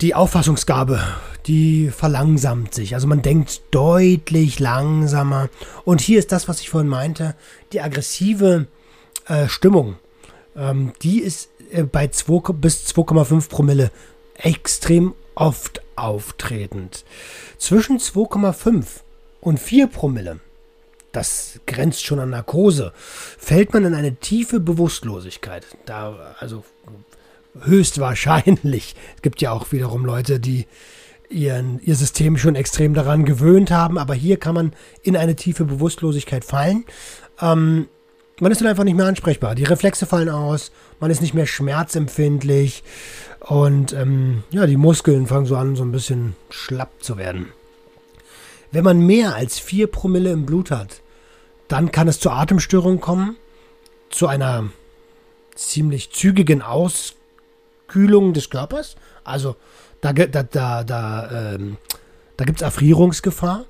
die 0.00 0.14
Auffassungsgabe, 0.14 1.00
die 1.46 1.90
verlangsamt 1.90 2.74
sich. 2.74 2.94
Also 2.94 3.06
man 3.06 3.22
denkt 3.22 3.62
deutlich 3.72 4.60
langsamer. 4.60 5.48
Und 5.84 6.00
hier 6.00 6.18
ist 6.18 6.30
das, 6.30 6.48
was 6.48 6.60
ich 6.60 6.70
vorhin 6.70 6.88
meinte, 6.88 7.34
die 7.72 7.80
aggressive 7.80 8.66
äh, 9.26 9.48
Stimmung. 9.48 9.96
Ähm, 10.56 10.92
die 11.02 11.20
ist 11.20 11.50
äh, 11.72 11.82
bei 11.82 12.08
2 12.08 12.52
bis 12.52 12.86
2,5 12.86 13.48
Promille 13.48 13.90
extrem 14.36 15.14
oft 15.34 15.82
auftretend. 15.96 17.04
Zwischen 17.58 17.98
2,5 17.98 18.84
und 19.40 19.58
4 19.58 19.88
Promille, 19.88 20.38
das 21.10 21.60
grenzt 21.66 22.04
schon 22.04 22.20
an 22.20 22.30
Narkose, 22.30 22.92
fällt 22.94 23.72
man 23.72 23.84
in 23.84 23.94
eine 23.94 24.16
tiefe 24.16 24.60
Bewusstlosigkeit. 24.60 25.66
Da, 25.86 26.36
also 26.38 26.64
höchstwahrscheinlich. 27.64 28.94
Es 29.16 29.22
gibt 29.22 29.40
ja 29.40 29.52
auch 29.52 29.72
wiederum 29.72 30.04
Leute, 30.04 30.40
die 30.40 30.66
ihren, 31.30 31.80
ihr 31.82 31.94
System 31.94 32.36
schon 32.36 32.54
extrem 32.54 32.94
daran 32.94 33.24
gewöhnt 33.24 33.70
haben, 33.70 33.98
aber 33.98 34.14
hier 34.14 34.38
kann 34.38 34.54
man 34.54 34.72
in 35.02 35.16
eine 35.16 35.36
tiefe 35.36 35.64
Bewusstlosigkeit 35.64 36.44
fallen. 36.44 36.84
Ähm, 37.40 37.88
man 38.40 38.52
ist 38.52 38.60
dann 38.60 38.68
einfach 38.68 38.84
nicht 38.84 38.96
mehr 38.96 39.06
ansprechbar. 39.06 39.54
Die 39.54 39.64
Reflexe 39.64 40.06
fallen 40.06 40.28
aus, 40.28 40.70
man 41.00 41.10
ist 41.10 41.20
nicht 41.20 41.34
mehr 41.34 41.46
schmerzempfindlich 41.46 42.82
und 43.40 43.92
ähm, 43.92 44.44
ja, 44.50 44.66
die 44.66 44.76
Muskeln 44.76 45.26
fangen 45.26 45.46
so 45.46 45.56
an, 45.56 45.76
so 45.76 45.82
ein 45.82 45.92
bisschen 45.92 46.36
schlapp 46.50 46.92
zu 47.00 47.16
werden. 47.16 47.48
Wenn 48.70 48.84
man 48.84 49.00
mehr 49.00 49.34
als 49.34 49.58
4 49.58 49.86
Promille 49.86 50.30
im 50.30 50.46
Blut 50.46 50.70
hat, 50.70 51.00
dann 51.68 51.90
kann 51.90 52.08
es 52.08 52.20
zu 52.20 52.30
Atemstörungen 52.30 53.00
kommen, 53.00 53.36
zu 54.10 54.26
einer 54.26 54.70
ziemlich 55.54 56.12
zügigen 56.12 56.62
Auskühlung 57.88 58.32
des 58.34 58.50
Körpers. 58.50 58.96
Also 59.24 59.56
da, 60.00 60.12
da, 60.12 60.42
da, 60.42 60.84
da, 60.84 61.54
ähm, 61.54 61.78
da 62.36 62.44
gibt 62.44 62.58
es 62.58 62.62
Erfrierungsgefahr. 62.62 63.64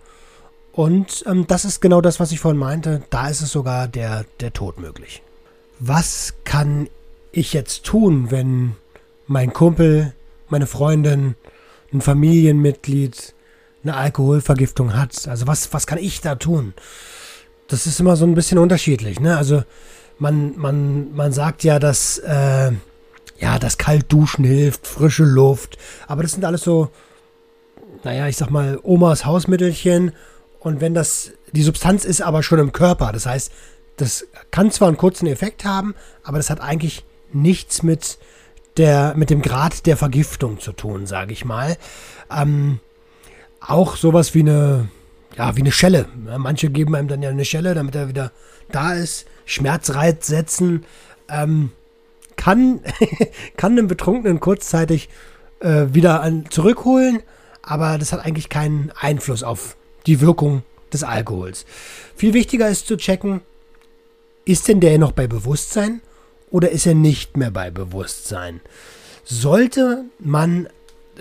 Und 0.72 1.25
ähm, 1.26 1.46
das 1.46 1.64
ist 1.64 1.80
genau 1.80 2.00
das, 2.00 2.20
was 2.20 2.32
ich 2.32 2.40
vorhin 2.40 2.58
meinte. 2.58 3.02
Da 3.10 3.28
ist 3.28 3.40
es 3.40 3.50
sogar 3.50 3.88
der, 3.88 4.25
der 4.40 4.52
Tod 4.52 4.78
möglich. 4.78 5.22
Was 5.80 6.34
kann 6.44 6.88
ich 7.32 7.52
jetzt 7.52 7.84
tun, 7.84 8.30
wenn 8.30 8.75
mein 9.26 9.52
Kumpel, 9.52 10.14
meine 10.48 10.66
Freundin, 10.66 11.34
ein 11.92 12.00
Familienmitglied 12.00 13.34
eine 13.84 13.94
Alkoholvergiftung 13.94 14.96
hat. 14.96 15.28
Also 15.28 15.46
was, 15.46 15.72
was 15.72 15.87
kann 15.87 15.98
ich 15.98 16.20
da 16.20 16.34
tun? 16.34 16.75
Das 17.68 17.87
ist 17.87 18.00
immer 18.00 18.16
so 18.16 18.26
ein 18.26 18.34
bisschen 18.34 18.58
unterschiedlich. 18.58 19.20
Ne? 19.20 19.37
Also 19.37 19.62
man, 20.18 20.58
man, 20.58 21.14
man 21.14 21.32
sagt 21.32 21.64
ja, 21.64 21.78
dass, 21.78 22.18
äh, 22.18 22.72
ja, 23.38 23.59
das 23.59 23.78
Kaltduschen 23.78 24.45
hilft, 24.45 24.87
frische 24.87 25.25
Luft. 25.25 25.78
Aber 26.07 26.23
das 26.23 26.33
sind 26.33 26.45
alles 26.45 26.62
so, 26.62 26.90
naja, 28.02 28.26
ich 28.28 28.37
sag 28.37 28.50
mal, 28.50 28.78
Omas 28.83 29.25
Hausmittelchen. 29.25 30.12
Und 30.59 30.80
wenn 30.80 30.95
das, 30.95 31.33
die 31.52 31.62
Substanz 31.62 32.04
ist 32.04 32.21
aber 32.21 32.42
schon 32.42 32.59
im 32.59 32.73
Körper. 32.73 33.12
Das 33.12 33.26
heißt, 33.26 33.52
das 33.97 34.26
kann 34.50 34.71
zwar 34.71 34.88
einen 34.88 34.97
kurzen 34.97 35.26
Effekt 35.26 35.64
haben, 35.64 35.95
aber 36.23 36.38
das 36.38 36.50
hat 36.50 36.61
eigentlich 36.61 37.04
nichts 37.33 37.83
mit 37.83 38.18
der, 38.76 39.14
mit 39.16 39.30
dem 39.30 39.42
Grad 39.42 39.87
der 39.87 39.97
Vergiftung 39.97 40.61
zu 40.61 40.73
tun, 40.73 41.07
sage 41.07 41.33
ich 41.33 41.45
mal. 41.45 41.76
Ähm, 42.30 42.80
auch 43.61 43.97
sowas 43.97 44.35
wie 44.35 44.40
eine, 44.40 44.88
ja, 45.37 45.57
wie 45.57 45.61
eine 45.61 45.73
Schelle. 45.73 46.07
Manche 46.37 46.71
geben 46.71 46.95
einem 46.95 47.09
dann 47.09 47.23
ja 47.23 47.30
eine 47.30 47.45
Schelle, 47.45 47.75
damit 47.75 47.95
er 47.95 48.09
wieder 48.09 48.33
da 48.71 48.95
ist. 48.95 49.26
Schmerzreiz 49.45 50.26
setzen. 50.26 50.85
Ähm, 51.28 51.71
kann, 52.38 52.80
kann 53.59 53.73
einen 53.73 53.88
Betrunkenen 53.88 54.40
kurzzeitig 54.40 55.11
äh, 55.61 55.87
wieder 55.90 56.23
an, 56.23 56.47
zurückholen, 56.49 57.23
aber 57.61 57.99
das 57.99 58.14
hat 58.14 58.25
eigentlich 58.25 58.49
keinen 58.49 58.90
Einfluss 58.99 59.42
auf 59.42 59.76
die 60.07 60.23
Wirkung 60.23 60.62
des 60.90 61.04
Alkohols. 61.04 61.66
Viel 62.16 62.33
wichtiger 62.33 62.71
ist 62.71 62.87
zu 62.87 62.97
checken, 62.97 63.42
ist 64.47 64.68
denn 64.68 64.80
der 64.80 64.99
noch 64.99 65.12
bei 65.12 65.26
Bewusstsein 65.26 66.00
oder 66.50 66.71
ist 66.71 66.87
er 66.87 66.95
nicht 66.95 67.37
mehr 67.37 67.50
bei 67.50 67.71
Bewusstsein? 67.71 68.62
Sollte 69.25 70.04
man 70.18 70.68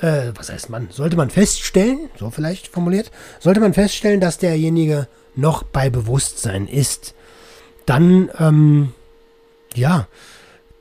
äh, 0.01 0.31
was 0.35 0.49
heißt 0.49 0.69
man, 0.69 0.89
sollte 0.91 1.17
man 1.17 1.29
feststellen, 1.29 2.09
so 2.17 2.29
vielleicht 2.29 2.67
formuliert, 2.67 3.11
sollte 3.39 3.59
man 3.59 3.73
feststellen, 3.73 4.21
dass 4.21 4.37
derjenige 4.37 5.07
noch 5.35 5.63
bei 5.63 5.89
Bewusstsein 5.89 6.67
ist, 6.67 7.13
dann, 7.85 8.29
ähm, 8.39 8.93
ja, 9.75 10.07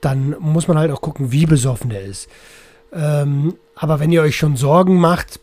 dann 0.07 0.37
muss 0.39 0.69
man 0.69 0.79
halt 0.79 0.93
auch 0.93 1.01
gucken, 1.01 1.33
wie 1.33 1.47
besoffen 1.47 1.91
er 1.91 2.03
ist. 2.03 2.29
Ähm, 2.93 3.59
aber 3.75 3.99
wenn 3.99 4.13
ihr 4.13 4.23
euch 4.23 4.37
schon 4.37 4.57
Sorgen 4.57 5.01
macht, 5.01 5.41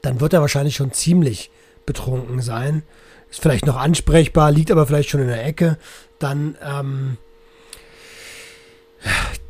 dann 0.00 0.22
wird 0.22 0.32
er 0.32 0.40
wahrscheinlich 0.40 0.74
schon 0.74 0.92
ziemlich 0.92 1.50
betrunken 1.84 2.40
sein. 2.40 2.82
Ist 3.30 3.42
vielleicht 3.42 3.66
noch 3.66 3.76
ansprechbar, 3.76 4.50
liegt 4.52 4.70
aber 4.70 4.86
vielleicht 4.86 5.10
schon 5.10 5.20
in 5.20 5.26
der 5.26 5.44
Ecke. 5.44 5.76
Dann, 6.18 6.56
ähm, 6.64 7.18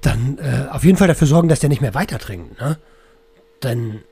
dann 0.01 0.39
äh, 0.39 0.69
auf 0.69 0.83
jeden 0.83 0.99
Fall 0.99 1.07
dafür 1.07 1.29
sorgen, 1.29 1.49
dass 1.49 1.61
der 1.61 1.69
nicht 1.69 1.81
mehr 1.81 1.95
weiter 1.95 2.19
trinkt. 2.19 2.61
Ne? 2.61 2.77
Denn 3.63 4.03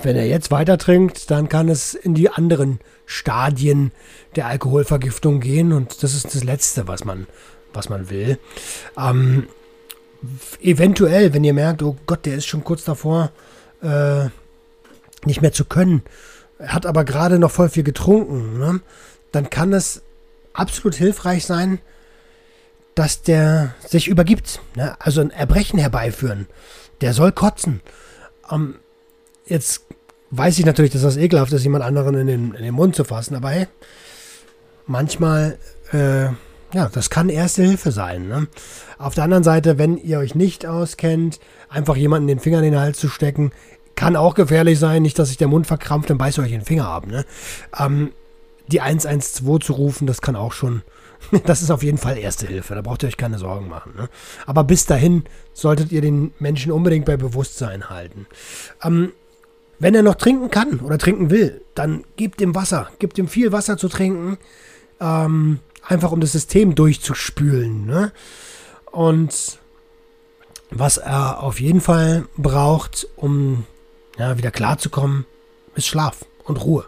wenn 0.00 0.14
er 0.14 0.28
jetzt 0.28 0.52
weiter 0.52 0.78
trinkt, 0.78 1.28
dann 1.32 1.48
kann 1.48 1.68
es 1.68 1.94
in 1.94 2.14
die 2.14 2.30
anderen 2.30 2.78
Stadien 3.04 3.90
der 4.36 4.46
Alkoholvergiftung 4.46 5.40
gehen 5.40 5.72
und 5.72 6.04
das 6.04 6.14
ist 6.14 6.36
das 6.36 6.44
Letzte, 6.44 6.86
was 6.86 7.04
man, 7.04 7.26
was 7.72 7.88
man 7.88 8.10
will. 8.10 8.38
Ähm, 8.96 9.48
eventuell, 10.60 11.32
wenn 11.32 11.44
ihr 11.44 11.54
merkt, 11.54 11.82
oh 11.82 11.96
Gott, 12.06 12.26
der 12.26 12.36
ist 12.36 12.46
schon 12.46 12.64
kurz 12.64 12.84
davor, 12.84 13.30
äh, 13.82 14.26
nicht 15.24 15.42
mehr 15.42 15.52
zu 15.52 15.64
können, 15.64 16.02
hat 16.60 16.86
aber 16.86 17.04
gerade 17.04 17.38
noch 17.38 17.50
voll 17.50 17.68
viel 17.68 17.82
getrunken, 17.82 18.58
ne? 18.58 18.80
dann 19.32 19.50
kann 19.50 19.72
es 19.72 20.02
absolut 20.52 20.94
hilfreich 20.94 21.44
sein, 21.44 21.80
dass 22.94 23.22
der 23.22 23.74
sich 23.86 24.08
übergibt. 24.08 24.60
Ne? 24.74 24.96
Also 24.98 25.20
ein 25.20 25.30
Erbrechen 25.30 25.78
herbeiführen. 25.78 26.46
Der 27.02 27.12
soll 27.12 27.32
kotzen. 27.32 27.82
Ähm, 28.50 28.76
Jetzt 29.46 29.82
weiß 30.30 30.58
ich 30.58 30.66
natürlich, 30.66 30.90
dass 30.90 31.02
das 31.02 31.16
ekelhaft 31.16 31.52
ist, 31.52 31.62
jemand 31.62 31.84
anderen 31.84 32.16
in 32.16 32.26
den, 32.26 32.54
in 32.54 32.64
den 32.64 32.74
Mund 32.74 32.96
zu 32.96 33.04
fassen, 33.04 33.36
aber 33.36 33.50
hey, 33.50 33.68
manchmal, 34.86 35.56
äh, 35.92 36.28
ja, 36.76 36.90
das 36.92 37.08
kann 37.08 37.30
erste 37.30 37.62
Hilfe 37.62 37.90
sein. 37.90 38.28
Ne? 38.28 38.48
Auf 38.98 39.14
der 39.14 39.24
anderen 39.24 39.44
Seite, 39.44 39.78
wenn 39.78 39.96
ihr 39.96 40.18
euch 40.18 40.34
nicht 40.34 40.66
auskennt, 40.66 41.40
einfach 41.70 41.96
jemanden 41.96 42.28
den 42.28 42.38
Finger 42.38 42.58
in 42.58 42.64
den 42.64 42.78
Hals 42.78 42.98
zu 42.98 43.08
stecken, 43.08 43.50
kann 43.94 44.14
auch 44.14 44.34
gefährlich 44.34 44.78
sein. 44.78 45.00
Nicht, 45.00 45.18
dass 45.18 45.28
sich 45.28 45.38
der 45.38 45.48
Mund 45.48 45.66
verkrampft, 45.66 46.10
dann 46.10 46.18
beißt 46.18 46.36
ihr 46.36 46.44
euch 46.44 46.50
den 46.50 46.66
Finger 46.66 46.86
ab. 46.86 47.06
Ne? 47.06 47.24
Ähm, 47.78 48.12
die 48.68 48.82
112 48.82 49.64
zu 49.64 49.72
rufen, 49.72 50.06
das 50.06 50.20
kann 50.20 50.36
auch 50.36 50.52
schon, 50.52 50.82
das 51.46 51.62
ist 51.62 51.70
auf 51.70 51.82
jeden 51.82 51.96
Fall 51.96 52.18
erste 52.18 52.46
Hilfe. 52.46 52.74
Da 52.74 52.82
braucht 52.82 53.02
ihr 53.02 53.06
euch 53.06 53.16
keine 53.16 53.38
Sorgen 53.38 53.68
machen. 53.68 53.94
Ne? 53.96 54.10
Aber 54.44 54.62
bis 54.62 54.84
dahin 54.84 55.24
solltet 55.54 55.92
ihr 55.92 56.02
den 56.02 56.34
Menschen 56.38 56.72
unbedingt 56.72 57.06
bei 57.06 57.16
Bewusstsein 57.16 57.88
halten. 57.88 58.26
Ähm, 58.82 59.12
wenn 59.78 59.94
er 59.94 60.02
noch 60.02 60.16
trinken 60.16 60.50
kann 60.50 60.80
oder 60.80 60.98
trinken 60.98 61.30
will, 61.30 61.62
dann 61.74 62.04
gebt 62.16 62.42
ihm 62.42 62.54
Wasser. 62.54 62.90
Gebt 62.98 63.16
ihm 63.16 63.28
viel 63.28 63.50
Wasser 63.52 63.78
zu 63.78 63.88
trinken. 63.88 64.36
Ähm, 65.00 65.60
einfach 65.88 66.12
um 66.12 66.20
das 66.20 66.32
System 66.32 66.74
durchzuspülen. 66.74 67.86
Ne? 67.86 68.12
Und 68.90 69.58
was 70.70 70.96
er 70.96 71.42
auf 71.42 71.60
jeden 71.60 71.80
Fall 71.80 72.26
braucht, 72.36 73.06
um 73.16 73.64
ja, 74.18 74.38
wieder 74.38 74.50
klarzukommen, 74.50 75.26
ist 75.74 75.86
Schlaf 75.86 76.24
und 76.44 76.56
Ruhe. 76.56 76.86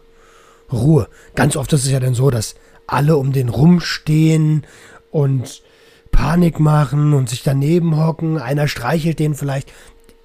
Ruhe. 0.72 1.08
Ganz 1.34 1.56
oft 1.56 1.72
ist 1.72 1.84
es 1.84 1.90
ja 1.90 2.00
dann 2.00 2.14
so, 2.14 2.30
dass 2.30 2.54
alle 2.86 3.16
um 3.16 3.32
den 3.32 3.48
rumstehen 3.48 4.66
und 5.10 5.62
Panik 6.10 6.58
machen 6.58 7.14
und 7.14 7.28
sich 7.28 7.42
daneben 7.42 7.96
hocken. 7.96 8.38
Einer 8.38 8.68
streichelt 8.68 9.18
den 9.18 9.34
vielleicht. 9.34 9.72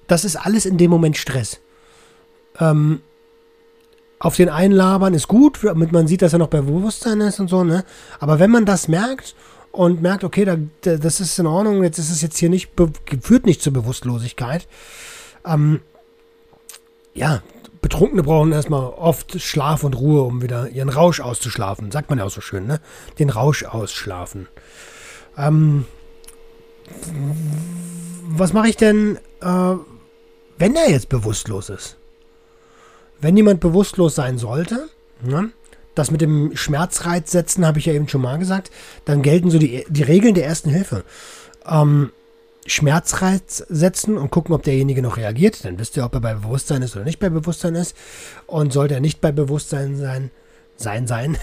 Das 0.06 0.24
ist 0.24 0.36
alles 0.36 0.66
in 0.66 0.76
dem 0.76 0.90
Moment 0.90 1.16
Stress 1.16 1.60
ähm, 2.60 3.02
auf 4.18 4.36
den 4.36 4.48
einlabern 4.48 5.14
ist 5.14 5.28
gut, 5.28 5.60
damit 5.62 5.92
man 5.92 6.06
sieht, 6.06 6.22
dass 6.22 6.32
er 6.32 6.38
noch 6.38 6.48
bei 6.48 6.60
Bewusstsein 6.60 7.20
ist 7.20 7.40
und 7.40 7.48
so, 7.48 7.64
ne? 7.64 7.84
Aber 8.20 8.38
wenn 8.38 8.50
man 8.50 8.64
das 8.64 8.88
merkt 8.88 9.34
und 9.72 10.00
merkt, 10.02 10.24
okay, 10.24 10.44
da, 10.44 10.56
das 10.96 11.20
ist 11.20 11.38
in 11.38 11.46
Ordnung, 11.46 11.82
jetzt 11.82 11.98
ist 11.98 12.10
es 12.10 12.22
jetzt 12.22 12.38
hier 12.38 12.48
nicht, 12.48 12.70
führt 13.20 13.46
nicht 13.46 13.62
zur 13.62 13.72
Bewusstlosigkeit, 13.72 14.66
Ähm, 15.44 15.80
ja, 17.14 17.42
Betrunkene 17.80 18.22
brauchen 18.22 18.52
erstmal 18.52 18.86
oft 18.86 19.40
Schlaf 19.40 19.84
und 19.84 19.94
Ruhe, 19.94 20.22
um 20.22 20.42
wieder 20.42 20.70
ihren 20.70 20.88
Rausch 20.88 21.20
auszuschlafen. 21.20 21.90
Sagt 21.90 22.08
man 22.08 22.18
ja 22.18 22.24
auch 22.24 22.30
so 22.30 22.40
schön, 22.40 22.66
ne? 22.66 22.80
Den 23.18 23.28
Rausch 23.28 23.64
ausschlafen. 23.64 24.48
Ähm, 25.36 25.84
was 28.28 28.52
mache 28.52 28.68
ich 28.68 28.76
denn, 28.76 29.18
äh, 29.42 29.74
wenn 30.58 30.76
er 30.76 30.90
jetzt 30.90 31.10
bewusstlos 31.10 31.68
ist? 31.68 31.96
Wenn 33.24 33.38
jemand 33.38 33.60
bewusstlos 33.60 34.14
sein 34.14 34.36
sollte, 34.36 34.86
ne? 35.22 35.48
das 35.94 36.10
mit 36.10 36.20
dem 36.20 36.54
Schmerzreiz 36.54 37.30
setzen, 37.30 37.66
habe 37.66 37.78
ich 37.78 37.86
ja 37.86 37.94
eben 37.94 38.06
schon 38.06 38.20
mal 38.20 38.38
gesagt, 38.38 38.70
dann 39.06 39.22
gelten 39.22 39.50
so 39.50 39.58
die, 39.58 39.86
die 39.88 40.02
Regeln 40.02 40.34
der 40.34 40.44
ersten 40.44 40.68
Hilfe. 40.68 41.04
Ähm, 41.66 42.12
Schmerzreiz 42.66 43.64
setzen 43.70 44.18
und 44.18 44.30
gucken, 44.30 44.54
ob 44.54 44.62
derjenige 44.62 45.00
noch 45.00 45.16
reagiert. 45.16 45.64
Dann 45.64 45.78
wisst 45.78 45.96
ihr, 45.96 46.04
ob 46.04 46.12
er 46.12 46.20
bei 46.20 46.34
Bewusstsein 46.34 46.82
ist 46.82 46.96
oder 46.96 47.06
nicht 47.06 47.18
bei 47.18 47.30
Bewusstsein 47.30 47.76
ist. 47.76 47.96
Und 48.46 48.74
sollte 48.74 48.92
er 48.92 49.00
nicht 49.00 49.22
bei 49.22 49.32
Bewusstsein 49.32 49.96
sein, 49.96 50.30
sein, 50.76 51.06
sein, 51.06 51.38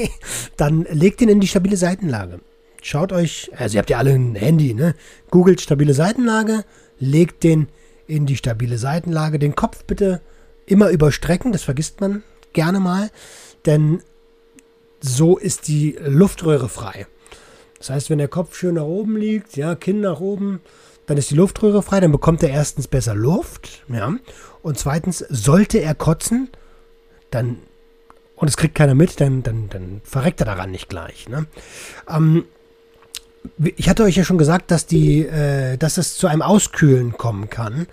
dann 0.56 0.86
legt 0.88 1.20
ihn 1.20 1.28
in 1.28 1.40
die 1.40 1.48
stabile 1.48 1.76
Seitenlage. 1.76 2.42
Schaut 2.80 3.12
euch, 3.12 3.50
also 3.56 3.74
ihr 3.74 3.80
habt 3.80 3.90
ja 3.90 3.98
alle 3.98 4.12
ein 4.12 4.36
Handy, 4.36 4.72
ne? 4.72 4.94
Googelt 5.32 5.60
stabile 5.60 5.94
Seitenlage, 5.94 6.64
legt 7.00 7.42
den 7.42 7.66
in 8.06 8.24
die 8.24 8.36
stabile 8.36 8.78
Seitenlage. 8.78 9.40
Den 9.40 9.56
Kopf 9.56 9.82
bitte 9.84 10.20
immer 10.66 10.90
überstrecken, 10.90 11.52
das 11.52 11.62
vergisst 11.62 12.00
man 12.00 12.22
gerne 12.52 12.80
mal, 12.80 13.10
denn 13.66 14.02
so 15.00 15.36
ist 15.36 15.68
die 15.68 15.98
Luftröhre 16.00 16.68
frei. 16.68 17.06
Das 17.78 17.90
heißt, 17.90 18.10
wenn 18.10 18.18
der 18.18 18.28
Kopf 18.28 18.56
schön 18.56 18.76
nach 18.76 18.84
oben 18.84 19.16
liegt, 19.16 19.56
ja, 19.56 19.74
Kinn 19.74 20.00
nach 20.00 20.20
oben, 20.20 20.60
dann 21.06 21.18
ist 21.18 21.30
die 21.30 21.34
Luftröhre 21.34 21.82
frei, 21.82 22.00
dann 22.00 22.12
bekommt 22.12 22.42
er 22.42 22.48
erstens 22.48 22.88
besser 22.88 23.14
Luft, 23.14 23.84
ja, 23.88 24.14
und 24.62 24.78
zweitens, 24.78 25.18
sollte 25.18 25.78
er 25.78 25.94
kotzen, 25.94 26.48
dann, 27.30 27.58
und 28.36 28.48
es 28.48 28.56
kriegt 28.56 28.74
keiner 28.74 28.94
mit, 28.94 29.20
dann, 29.20 29.42
dann, 29.42 29.68
dann 29.68 30.00
verreckt 30.04 30.40
er 30.40 30.46
daran 30.46 30.70
nicht 30.70 30.88
gleich, 30.88 31.28
ne? 31.28 31.46
Ähm, 32.08 32.44
ich 33.76 33.90
hatte 33.90 34.04
euch 34.04 34.16
ja 34.16 34.24
schon 34.24 34.38
gesagt, 34.38 34.70
dass 34.70 34.86
die, 34.86 35.26
äh, 35.26 35.76
dass 35.76 35.98
es 35.98 36.16
zu 36.16 36.26
einem 36.26 36.40
Auskühlen 36.40 37.18
kommen 37.18 37.50
kann. 37.50 37.86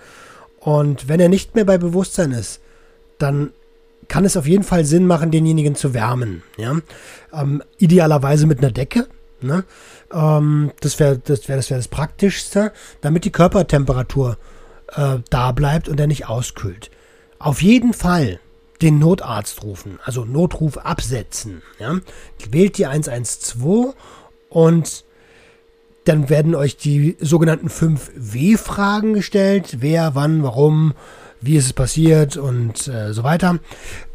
Und 0.61 1.09
wenn 1.09 1.19
er 1.19 1.27
nicht 1.27 1.55
mehr 1.55 1.65
bei 1.65 1.77
Bewusstsein 1.77 2.31
ist, 2.31 2.61
dann 3.17 3.51
kann 4.07 4.25
es 4.25 4.37
auf 4.37 4.47
jeden 4.47 4.63
Fall 4.63 4.85
Sinn 4.85 5.07
machen, 5.07 5.31
denjenigen 5.31 5.75
zu 5.75 5.93
wärmen. 5.93 6.43
Ja? 6.57 6.77
Ähm, 7.33 7.63
idealerweise 7.77 8.45
mit 8.45 8.59
einer 8.59 8.71
Decke. 8.71 9.07
Ne? 9.41 9.63
Ähm, 10.13 10.71
das 10.81 10.99
wäre 10.99 11.17
das, 11.17 11.47
wär, 11.49 11.55
das, 11.55 11.69
wär 11.69 11.77
das 11.77 11.87
Praktischste, 11.87 12.71
damit 13.01 13.25
die 13.25 13.31
Körpertemperatur 13.31 14.37
äh, 14.95 15.17
da 15.29 15.51
bleibt 15.51 15.89
und 15.89 15.99
er 15.99 16.07
nicht 16.07 16.27
auskühlt. 16.27 16.91
Auf 17.39 17.61
jeden 17.61 17.93
Fall 17.93 18.39
den 18.83 18.99
Notarzt 18.99 19.63
rufen, 19.63 19.99
also 20.03 20.25
Notruf 20.25 20.77
absetzen. 20.77 21.63
Ja? 21.79 21.99
Wählt 22.49 22.77
die 22.77 22.85
112 22.85 23.95
und 24.49 25.05
dann 26.05 26.29
werden 26.29 26.55
euch 26.55 26.77
die 26.77 27.15
sogenannten 27.19 27.69
5 27.69 28.11
W-Fragen 28.15 29.13
gestellt. 29.13 29.77
Wer, 29.79 30.15
wann, 30.15 30.43
warum, 30.43 30.93
wie 31.41 31.57
ist 31.57 31.65
es 31.65 31.73
passiert 31.73 32.37
und 32.37 32.87
äh, 32.87 33.13
so 33.13 33.23
weiter. 33.23 33.59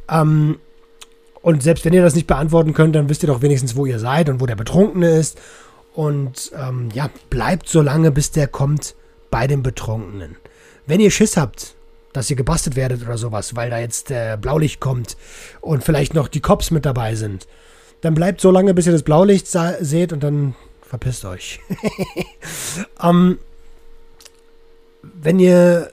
Ähm, 0.08 0.58
und 1.42 1.62
selbst 1.62 1.84
wenn 1.84 1.92
ihr 1.92 2.02
das 2.02 2.16
nicht 2.16 2.26
beantworten 2.26 2.74
könnt, 2.74 2.96
dann 2.96 3.08
wisst 3.08 3.22
ihr 3.22 3.28
doch 3.28 3.42
wenigstens, 3.42 3.76
wo 3.76 3.86
ihr 3.86 4.00
seid 4.00 4.28
und 4.28 4.40
wo 4.40 4.46
der 4.46 4.56
Betrunkene 4.56 5.16
ist. 5.16 5.38
Und 5.94 6.50
ähm, 6.56 6.88
ja, 6.92 7.08
bleibt 7.30 7.68
so 7.68 7.82
lange, 7.82 8.10
bis 8.10 8.32
der 8.32 8.48
kommt 8.48 8.96
bei 9.30 9.46
dem 9.46 9.62
Betrunkenen. 9.62 10.36
Wenn 10.86 11.00
ihr 11.00 11.10
Schiss 11.10 11.36
habt, 11.36 11.74
dass 12.12 12.30
ihr 12.30 12.36
gebastelt 12.36 12.76
werdet 12.76 13.02
oder 13.02 13.16
sowas, 13.16 13.54
weil 13.54 13.70
da 13.70 13.78
jetzt 13.78 14.10
der 14.10 14.36
Blaulicht 14.36 14.80
kommt 14.80 15.16
und 15.60 15.84
vielleicht 15.84 16.14
noch 16.14 16.28
die 16.28 16.40
Cops 16.40 16.70
mit 16.70 16.84
dabei 16.84 17.14
sind, 17.14 17.46
dann 18.00 18.14
bleibt 18.14 18.40
so 18.40 18.50
lange, 18.50 18.74
bis 18.74 18.86
ihr 18.86 18.92
das 18.92 19.02
Blaulicht 19.02 19.46
seht 19.46 20.12
und 20.12 20.22
dann 20.22 20.54
verpisst 20.88 21.24
euch. 21.24 21.60
ähm, 23.02 23.38
wenn 25.02 25.38
ihr 25.38 25.92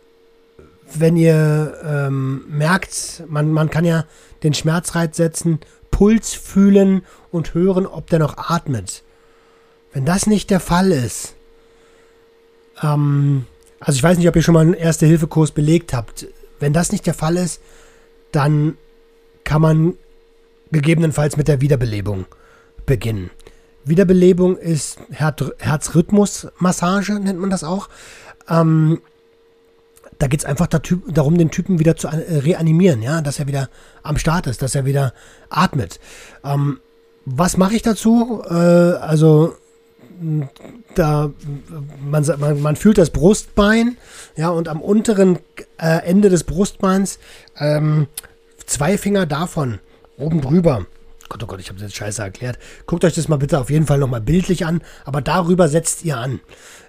wenn 0.96 1.18
ihr 1.18 1.80
ähm, 1.84 2.46
merkt, 2.48 3.24
man, 3.28 3.52
man 3.52 3.72
kann 3.72 3.84
ja 3.84 4.06
den 4.44 4.54
Schmerzreiz 4.54 5.18
setzen, 5.18 5.60
Puls 5.90 6.34
fühlen 6.34 7.04
und 7.32 7.54
hören, 7.54 7.88
ob 7.88 8.08
der 8.08 8.20
noch 8.20 8.38
atmet. 8.38 9.04
Wenn 9.92 10.06
das 10.06 10.28
nicht 10.28 10.50
der 10.50 10.60
Fall 10.60 10.92
ist, 10.92 11.34
ähm, 12.82 13.46
also 13.80 13.98
ich 13.98 14.04
weiß 14.04 14.18
nicht, 14.18 14.28
ob 14.28 14.36
ihr 14.36 14.42
schon 14.42 14.54
mal 14.54 14.62
einen 14.62 14.74
Erste-Hilfe-Kurs 14.74 15.52
belegt 15.52 15.94
habt. 15.94 16.28
Wenn 16.60 16.74
das 16.74 16.92
nicht 16.92 17.06
der 17.06 17.14
Fall 17.14 17.38
ist, 17.38 17.62
dann 18.32 18.78
kann 19.44 19.62
man 19.62 19.94
gegebenenfalls 20.72 21.38
mit 21.38 21.48
der 21.48 21.62
Wiederbelebung 21.62 22.26
beginnen. 22.86 23.30
Wiederbelebung 23.86 24.58
ist 24.58 24.98
Her 25.12 25.36
Herzrhythmusmassage, 25.60 27.20
nennt 27.20 27.40
man 27.40 27.50
das 27.50 27.64
auch. 27.64 27.90
Ähm, 28.50 29.02
da 30.20 30.28
geht 30.28 30.40
es 30.40 30.46
einfach 30.46 30.68
darum, 30.68 31.38
den 31.38 31.52
Typen 31.52 31.80
wieder 31.80 31.96
zu 31.98 32.08
äh, 32.08 32.40
reanimieren, 32.40 33.02
ja, 33.02 33.22
dass 33.22 33.40
er 33.40 33.48
wieder 33.48 33.70
am 34.04 34.18
Start 34.18 34.48
ist, 34.48 34.62
dass 34.62 34.76
er 34.76 34.86
wieder 34.86 35.14
atmet. 35.50 36.00
Ähm, 36.44 36.80
was 37.26 37.58
mache 37.58 37.76
ich 37.76 37.82
dazu? 37.82 38.42
Äh, 38.50 38.54
also 38.54 39.56
da 40.96 41.32
man, 42.06 42.26
man, 42.38 42.62
man, 42.62 42.76
fühlt 42.76 42.98
das 42.98 43.10
Brustbein, 43.10 43.98
ja, 44.38 44.50
und 44.50 44.70
am 44.70 44.82
unteren 44.82 45.40
äh, 45.78 46.06
Ende 46.06 46.30
des 46.30 46.44
Brustbeins 46.44 47.20
ähm, 47.58 48.08
zwei 48.66 48.98
Finger 48.98 49.26
davon 49.26 49.80
oben 50.18 50.42
drüber 50.42 50.86
Gott, 51.34 51.42
oh 51.42 51.48
Gott, 51.48 51.60
ich 51.60 51.70
habe 51.70 51.80
das 51.80 51.90
jetzt 51.90 51.98
scheiße 51.98 52.22
erklärt. 52.22 52.60
Guckt 52.86 53.04
euch 53.04 53.16
das 53.16 53.28
mal 53.28 53.38
bitte 53.38 53.60
auf 53.60 53.72
jeden 53.72 53.88
Fall 53.88 53.98
nochmal 53.98 54.22
bildlich 54.22 54.68
an, 54.68 54.82
aber 55.04 55.20
darüber 55.20 55.68
setzt 55.68 56.06
ihr 56.06 56.18
an. 56.18 56.42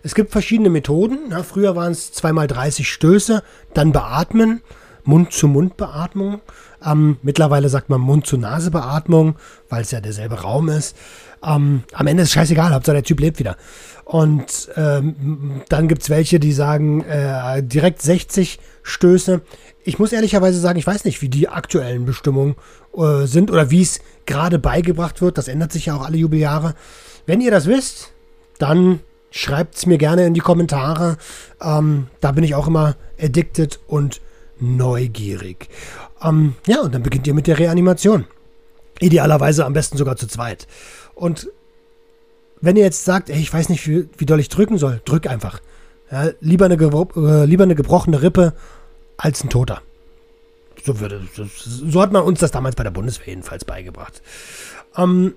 Es 0.03 0.15
gibt 0.15 0.33
verschiedene 0.33 0.69
Methoden. 0.69 1.31
Ja, 1.31 1.43
früher 1.43 1.77
waren 1.77 1.93
es 1.93 2.13
zweimal 2.13 2.47
30 2.47 2.87
Stöße, 2.87 3.43
dann 3.73 3.93
beatmen, 3.93 4.61
Mund-zu-Mund-Beatmung. 5.05 6.43
Ähm, 6.85 7.17
mittlerweile 7.23 7.71
sagt 7.71 7.89
man 7.89 8.03
Mund-zu-Nase-Beatmung, 8.03 9.37
weil 9.71 9.81
es 9.81 9.93
ja 9.93 10.03
derselbe 10.03 10.43
Raum 10.43 10.69
ist. 10.69 10.95
Ähm, 11.43 11.85
am 11.95 12.07
Ende 12.07 12.25
ist 12.25 12.29
es 12.29 12.35
scheißegal, 12.35 12.75
Hauptsache 12.75 12.97
der 12.97 13.03
Typ 13.03 13.21
lebt 13.21 13.39
wieder. 13.39 13.57
Und 14.05 14.69
ähm, 14.77 15.63
dann 15.71 15.89
gibt 15.89 16.03
es 16.03 16.11
welche, 16.11 16.39
die 16.39 16.53
sagen 16.53 17.03
äh, 17.05 17.63
direkt 17.63 18.03
60 18.03 18.59
Stöße. 18.83 19.41
Ich 19.85 19.99
muss 19.99 20.13
ehrlicherweise 20.13 20.59
sagen, 20.59 20.79
ich 20.79 20.87
weiß 20.87 21.05
nicht, 21.05 21.21
wie 21.21 21.29
die 21.29 21.49
aktuellen 21.49 22.07
Bestimmungen 22.07 22.57
äh, 22.97 23.27
sind 23.27 23.51
oder 23.51 23.71
wie 23.71 23.83
es 23.83 24.01
gerade 24.25 24.59
beigebracht 24.59 25.21
wird. 25.21 25.37
Das 25.37 25.47
ändert 25.47 25.73
sich 25.73 25.87
ja 25.87 25.97
auch 25.97 26.05
alle 26.07 26.17
Jubeljahre. 26.17 26.75
Wenn 27.27 27.43
ihr 27.43 27.51
das 27.51 27.67
wisst, 27.67 28.13
dann 28.59 29.01
schreibt 29.31 29.77
es 29.77 29.87
mir 29.87 29.99
gerne 29.99 30.27
in 30.27 30.33
die 30.33 30.41
Kommentare. 30.41 31.19
Ähm, 31.61 32.07
da 32.21 32.33
bin 32.33 32.45
ich 32.45 32.55
auch 32.55 32.67
immer 32.67 32.97
addicted 33.21 33.79
und 33.87 34.23
neugierig. 34.59 35.69
Ähm, 36.23 36.55
ja, 36.67 36.81
und 36.81 36.95
dann 36.95 37.03
beginnt 37.03 37.27
ihr 37.27 37.35
mit 37.35 37.47
der 37.47 37.59
Reanimation. 37.59 38.25
Idealerweise 39.01 39.67
am 39.67 39.75
besten 39.75 39.99
sogar 39.99 40.17
zu 40.17 40.27
zweit. 40.29 40.67
Und 41.15 41.51
wenn 42.61 42.77
ihr 42.77 42.85
jetzt 42.85 43.05
sagt, 43.05 43.29
ey, 43.29 43.39
ich 43.39 43.53
weiß 43.53 43.69
nicht, 43.69 43.87
wie, 43.87 44.09
wie 44.17 44.25
doll 44.25 44.41
ich 44.41 44.49
drücken 44.49 44.79
soll, 44.79 45.03
drück 45.05 45.27
einfach. 45.27 45.61
Ja, 46.11 46.31
lieber, 46.41 46.65
eine 46.67 46.77
äh, 46.77 47.45
lieber 47.45 47.65
eine 47.65 47.75
gebrochene 47.75 48.23
Rippe 48.23 48.55
als 49.17 49.43
ein 49.45 49.51
Toter. 49.51 49.83
So, 50.85 51.01
würde, 51.01 51.23
so 51.57 52.03
hat 52.03 52.13
man 52.13 52.23
uns 52.25 52.41
das 52.41 52.51
damals 52.51 52.77
bei 52.77 52.83
der 52.83 52.91
Bundeswehr 52.91 53.29
jedenfalls 53.29 53.65
beigebracht. 53.65 54.21
Ähm, 54.97 55.35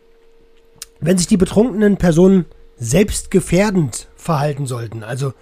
wenn 1.00 1.18
sich 1.18 1.28
die 1.28 1.38
betrunkenen 1.38 1.98
Personen 1.98 2.46
selbstgefährdend 2.78 4.08
verhalten 4.16 4.66
sollten, 4.66 5.04
also 5.04 5.34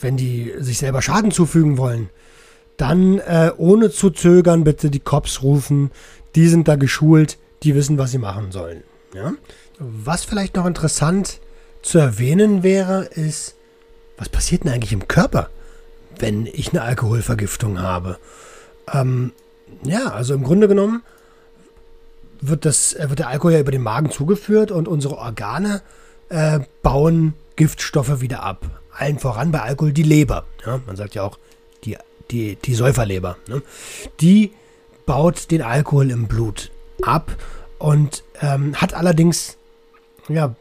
wenn 0.00 0.16
die 0.16 0.52
sich 0.58 0.78
selber 0.78 1.02
Schaden 1.02 1.30
zufügen 1.30 1.78
wollen, 1.78 2.10
dann 2.76 3.18
äh, 3.18 3.52
ohne 3.56 3.90
zu 3.90 4.10
zögern 4.10 4.64
bitte 4.64 4.90
die 4.90 5.00
Cops 5.00 5.42
rufen. 5.42 5.90
Die 6.34 6.48
sind 6.48 6.68
da 6.68 6.76
geschult, 6.76 7.38
die 7.62 7.74
wissen, 7.74 7.98
was 7.98 8.10
sie 8.10 8.18
machen 8.18 8.52
sollen. 8.52 8.82
Ja? 9.14 9.32
Was 9.78 10.24
vielleicht 10.24 10.56
noch 10.56 10.66
interessant 10.66 11.40
zu 11.82 11.98
erwähnen 11.98 12.62
wäre, 12.62 13.04
ist, 13.04 13.54
was 14.18 14.28
passiert 14.28 14.64
denn 14.64 14.72
eigentlich 14.72 14.92
im 14.92 15.08
Körper, 15.08 15.50
wenn 16.18 16.46
ich 16.46 16.70
eine 16.70 16.82
Alkoholvergiftung 16.82 17.80
habe? 17.80 18.18
Ähm, 18.92 19.32
ja, 19.82 20.08
also 20.08 20.34
im 20.34 20.44
Grunde 20.44 20.68
genommen 20.68 21.02
wird, 22.40 22.64
das, 22.64 22.94
äh, 22.94 23.08
wird 23.08 23.18
der 23.18 23.28
Alkohol 23.28 23.52
ja 23.52 23.60
über 23.60 23.72
den 23.72 23.82
Magen 23.82 24.10
zugeführt 24.10 24.70
und 24.70 24.88
unsere 24.88 25.18
Organe 25.18 25.82
äh, 26.28 26.60
bauen 26.82 27.34
Giftstoffe 27.56 28.20
wieder 28.20 28.42
ab. 28.42 28.66
Allen 28.92 29.18
voran 29.18 29.52
bei 29.52 29.60
Alkohol 29.60 29.92
die 29.92 30.02
Leber. 30.02 30.44
Ja, 30.64 30.80
man 30.86 30.96
sagt 30.96 31.14
ja 31.14 31.22
auch 31.22 31.38
die, 31.84 31.96
die, 32.30 32.56
die 32.56 32.74
Säuferleber. 32.74 33.36
Ne? 33.48 33.62
Die 34.20 34.52
baut 35.04 35.50
den 35.50 35.62
Alkohol 35.62 36.10
im 36.10 36.26
Blut 36.26 36.70
ab 37.02 37.34
und 37.78 38.24
ähm, 38.40 38.74
hat 38.76 38.94
allerdings, 38.94 39.56
ja, 40.28 40.54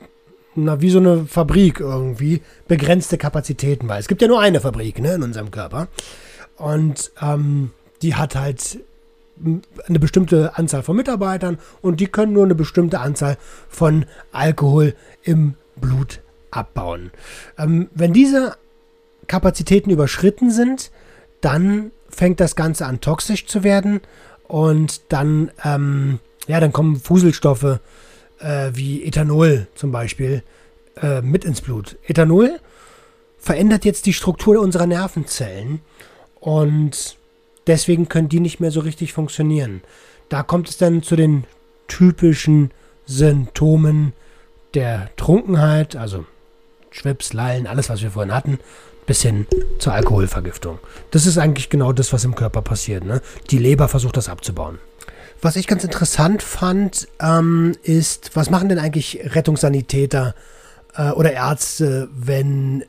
na, 0.55 0.81
wie 0.81 0.89
so 0.89 0.99
eine 0.99 1.25
Fabrik 1.25 1.79
irgendwie, 1.79 2.41
begrenzte 2.67 3.17
Kapazitäten, 3.17 3.87
weil 3.87 3.99
es 3.99 4.07
gibt 4.07 4.21
ja 4.21 4.27
nur 4.27 4.41
eine 4.41 4.61
Fabrik 4.61 4.99
ne, 4.99 5.13
in 5.13 5.23
unserem 5.23 5.51
Körper. 5.51 5.87
Und 6.57 7.11
ähm, 7.21 7.71
die 8.01 8.15
hat 8.15 8.35
halt 8.35 8.79
eine 9.87 9.99
bestimmte 9.99 10.57
Anzahl 10.57 10.83
von 10.83 10.95
Mitarbeitern 10.95 11.57
und 11.81 11.99
die 11.99 12.07
können 12.07 12.33
nur 12.33 12.45
eine 12.45 12.55
bestimmte 12.55 12.99
Anzahl 12.99 13.37
von 13.67 14.05
Alkohol 14.31 14.95
im 15.23 15.55
Blut 15.75 16.21
abbauen. 16.51 17.11
Ähm, 17.57 17.89
wenn 17.93 18.13
diese 18.13 18.55
Kapazitäten 19.27 19.89
überschritten 19.89 20.51
sind, 20.51 20.91
dann 21.41 21.91
fängt 22.09 22.39
das 22.39 22.55
Ganze 22.55 22.85
an 22.85 23.01
toxisch 23.01 23.45
zu 23.45 23.63
werden 23.63 24.01
und 24.47 25.01
dann, 25.11 25.51
ähm, 25.63 26.19
ja, 26.47 26.59
dann 26.59 26.71
kommen 26.71 26.95
Fuselstoffe 26.95 27.79
äh, 28.39 28.71
wie 28.73 29.03
Ethanol 29.03 29.67
zum 29.75 29.91
Beispiel 29.91 30.43
äh, 31.01 31.21
mit 31.21 31.45
ins 31.45 31.61
Blut. 31.61 31.97
Ethanol 32.07 32.59
verändert 33.37 33.85
jetzt 33.85 34.05
die 34.05 34.13
Struktur 34.13 34.59
unserer 34.59 34.87
Nervenzellen 34.87 35.81
und 36.39 37.17
deswegen 37.67 38.09
können 38.09 38.29
die 38.29 38.39
nicht 38.39 38.59
mehr 38.59 38.71
so 38.71 38.79
richtig 38.79 39.13
funktionieren. 39.13 39.81
Da 40.29 40.43
kommt 40.43 40.69
es 40.69 40.77
dann 40.77 41.03
zu 41.03 41.15
den 41.15 41.45
typischen 41.87 42.71
Symptomen 43.05 44.13
der 44.73 45.09
Trunkenheit, 45.15 45.95
also 45.95 46.25
Schwips, 46.89 47.33
Lallen, 47.33 47.67
alles, 47.67 47.89
was 47.89 48.01
wir 48.01 48.11
vorhin 48.11 48.33
hatten, 48.33 48.59
bis 49.05 49.21
hin 49.21 49.45
zur 49.79 49.93
Alkoholvergiftung. 49.93 50.79
Das 51.11 51.25
ist 51.25 51.37
eigentlich 51.37 51.69
genau 51.69 51.93
das, 51.93 52.13
was 52.13 52.23
im 52.23 52.35
Körper 52.35 52.61
passiert. 52.61 53.05
Ne? 53.05 53.21
Die 53.51 53.59
Leber 53.59 53.87
versucht 53.87 54.17
das 54.17 54.29
abzubauen. 54.29 54.79
Was 55.41 55.55
ich 55.55 55.67
ganz 55.67 55.83
interessant 55.83 56.41
fand, 56.41 57.07
ähm, 57.19 57.75
ist, 57.83 58.35
was 58.35 58.49
machen 58.49 58.69
denn 58.69 58.79
eigentlich 58.79 59.19
Rettungssanitäter 59.23 60.33
äh, 60.95 61.11
oder 61.11 61.33
Ärzte, 61.33 62.09
wenn 62.15 62.83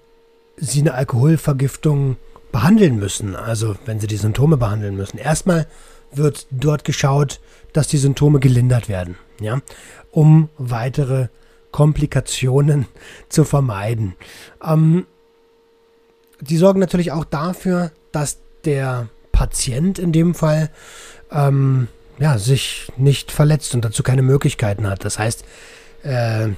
sie 0.57 0.81
eine 0.81 0.95
Alkoholvergiftung 0.95 2.17
behandeln 2.53 2.97
müssen, 2.99 3.37
also 3.37 3.77
wenn 3.85 4.01
sie 4.01 4.07
die 4.07 4.17
Symptome 4.17 4.57
behandeln 4.57 4.97
müssen. 4.97 5.19
Erstmal 5.19 5.67
wird 6.13 6.47
dort 6.51 6.85
geschaut, 6.85 7.41
dass 7.73 7.89
die 7.89 7.99
Symptome 7.99 8.41
gelindert 8.41 8.89
werden, 8.89 9.17
ja, 9.41 9.61
um 10.11 10.49
weitere 10.57 11.29
Komplikationen 11.73 12.87
zu 13.29 13.45
vermeiden. 13.45 14.15
Ähm, 14.65 15.07
die 16.41 16.57
sorgen 16.57 16.81
natürlich 16.81 17.13
auch 17.13 17.25
dafür, 17.25 17.93
dass 18.13 18.39
der 18.65 19.09
Patient 19.33 19.99
in 19.99 20.13
dem 20.13 20.35
Fall 20.35 20.71
ähm, 21.31 21.89
ja, 22.19 22.39
sich 22.39 22.91
nicht 22.97 23.31
verletzt 23.31 23.75
und 23.75 23.85
dazu 23.85 24.03
keine 24.03 24.23
Möglichkeiten 24.23 24.89
hat. 24.89 25.05
Das 25.05 25.19
heißt, 25.19 25.45
äh, 26.03 26.49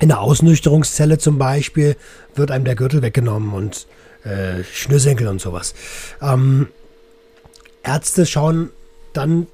in 0.00 0.08
der 0.08 0.20
Ausnüchterungszelle 0.20 1.18
zum 1.18 1.38
Beispiel 1.38 1.96
wird 2.34 2.50
einem 2.50 2.64
der 2.64 2.74
Gürtel 2.74 3.02
weggenommen 3.02 3.52
und 3.52 3.86
äh, 4.24 4.64
Schnürsenkel 4.64 5.28
und 5.28 5.40
sowas. 5.40 5.74
Ähm, 6.20 6.68
Ärzte 7.82 8.26
schauen 8.26 8.70
dann 9.12 9.46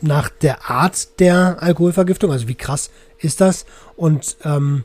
nach 0.00 0.28
der 0.28 0.70
Art 0.70 1.18
der 1.20 1.62
Alkoholvergiftung, 1.62 2.30
also 2.30 2.46
wie 2.46 2.54
krass 2.54 2.90
ist 3.18 3.40
das 3.40 3.66
und 3.96 4.36
ähm, 4.44 4.84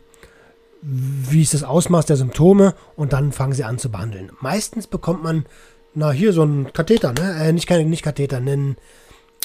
wie 0.81 1.41
ist 1.41 1.53
das 1.53 1.63
Ausmaß 1.63 2.07
der 2.07 2.17
Symptome 2.17 2.73
und 2.95 3.13
dann 3.13 3.31
fangen 3.31 3.53
sie 3.53 3.63
an 3.63 3.77
zu 3.77 3.89
behandeln. 3.89 4.31
Meistens 4.41 4.87
bekommt 4.87 5.23
man, 5.23 5.45
na 5.93 6.11
hier 6.11 6.33
so 6.33 6.43
ein 6.43 6.73
Katheter, 6.73 7.13
ne? 7.13 7.35
Äh, 7.39 7.53
nicht, 7.53 7.69
nicht 7.69 8.03
Katheter, 8.03 8.39
nennen, 8.39 8.77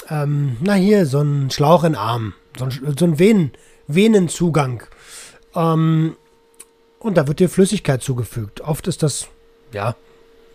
ähm, 0.09 0.57
na 0.61 0.73
hier 0.73 1.05
so 1.05 1.21
ein 1.21 1.51
Schlauch 1.51 1.83
in 1.83 1.95
Arm, 1.95 2.33
so 2.57 2.65
ein, 2.65 2.95
so 2.97 3.05
ein 3.05 3.19
Venen, 3.19 3.51
Venenzugang. 3.87 4.83
Ähm, 5.55 6.15
und 6.99 7.17
da 7.17 7.27
wird 7.27 7.39
dir 7.39 7.49
Flüssigkeit 7.49 8.01
zugefügt. 8.01 8.61
Oft 8.61 8.87
ist 8.87 9.03
das 9.03 9.27
ja, 9.71 9.95